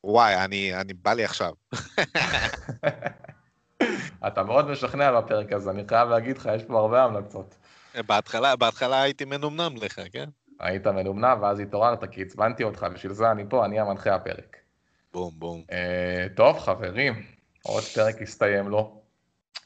וואי, 0.03 0.45
אני, 0.45 0.75
אני 0.75 0.93
בא 0.93 1.13
לי 1.13 1.23
עכשיו. 1.23 1.53
אתה 4.27 4.43
מאוד 4.43 4.67
משכנע 4.67 5.21
בפרק 5.21 5.53
הזה, 5.53 5.69
אני 5.69 5.83
חייב 5.87 6.09
להגיד 6.09 6.37
לך, 6.37 6.49
יש 6.55 6.63
פה 6.67 6.79
הרבה 6.79 7.03
המלצות. 7.03 7.55
בהתחלה, 8.05 8.55
בהתחלה 8.55 9.01
הייתי 9.01 9.25
מנומנם 9.25 9.77
לך, 9.77 10.01
כן? 10.11 10.29
היית 10.59 10.87
מנומנם 10.87 11.37
ואז 11.41 11.59
התעוררת, 11.59 12.03
כי 12.11 12.21
עצבנתי 12.21 12.63
אותך, 12.63 12.85
בשביל 12.93 13.13
זה 13.13 13.31
אני 13.31 13.43
פה, 13.49 13.65
אני 13.65 13.79
המנחה 13.79 14.15
הפרק. 14.15 14.57
בום, 15.13 15.31
בום. 15.37 15.61
אה, 15.71 16.27
טוב, 16.35 16.59
חברים, 16.59 17.13
עוד 17.63 17.83
פרק 17.83 18.21
הסתיים 18.21 18.69
לו. 18.69 19.01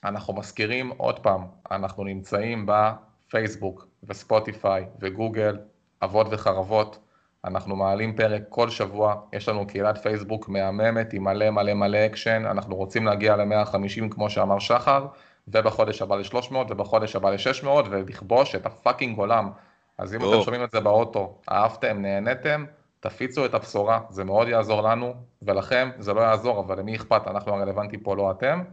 אנחנו 0.04 0.34
מזכירים 0.34 0.90
עוד 0.98 1.20
פעם, 1.20 1.42
אנחנו 1.72 2.04
נמצאים 2.04 2.66
בפייסבוק 2.68 3.88
וספוטיפיי 4.04 4.86
וגוגל, 5.00 5.58
אבות 6.04 6.28
וחרבות. 6.32 7.00
אנחנו 7.46 7.76
מעלים 7.76 8.16
פרק 8.16 8.42
כל 8.50 8.70
שבוע, 8.70 9.16
יש 9.34 9.50
לנו 9.50 9.68
קהילת 9.68 9.98
פייסבוק 9.98 10.50
מהממת 10.50 11.14
עם 11.14 11.24
מלא 11.24 11.50
מלא 11.50 11.74
מלא 11.74 12.06
אקשן, 12.06 12.44
אנחנו 12.46 12.76
רוצים 12.76 13.06
להגיע 13.06 13.36
ל-150 13.36 14.10
כמו 14.12 14.30
שאמר 14.30 14.60
שחר, 14.60 15.08
ובחודש 15.48 16.02
הבא 16.02 16.16
ל-300 16.16 16.56
ובחודש 16.70 17.16
הבא 17.16 17.32
ל-600 17.32 17.68
ולכבוש 17.68 18.56
את 18.56 18.66
ה 18.66 18.72
fucking 18.72 19.18
עולם. 19.18 19.50
אז 19.98 20.16
אם 20.16 20.20
טוב. 20.20 20.34
אתם 20.34 20.44
שומעים 20.44 20.64
את 20.64 20.72
זה 20.72 20.80
באוטו, 20.80 21.42
אהבתם, 21.52 22.02
נהניתם, 22.02 22.66
תפיצו 23.00 23.46
את 23.46 23.54
הבשורה, 23.54 24.00
זה 24.10 24.24
מאוד 24.24 24.48
יעזור 24.48 24.82
לנו, 24.82 25.14
ולכם 25.42 25.90
זה 26.00 26.14
לא 26.14 26.22
יעזור, 26.22 26.60
אבל 26.60 26.80
למי 26.80 26.96
אכפת, 26.96 27.22
אנחנו 27.28 27.54
הרלוונטיים 27.54 28.04
פה, 28.04 28.16
לא 28.16 28.32
אתם. 28.32 28.64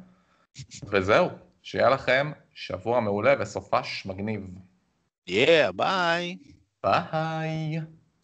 וזהו, 0.91 1.29
שיהיה 1.63 1.91
לכם 1.91 2.33
שבוע 2.55 3.01
מעולה 3.01 3.35
וסופש 3.41 4.07
מגניב. 4.07 4.41
יאה, 5.27 5.73
ביי. 5.73 6.37
ביי. 6.83 7.81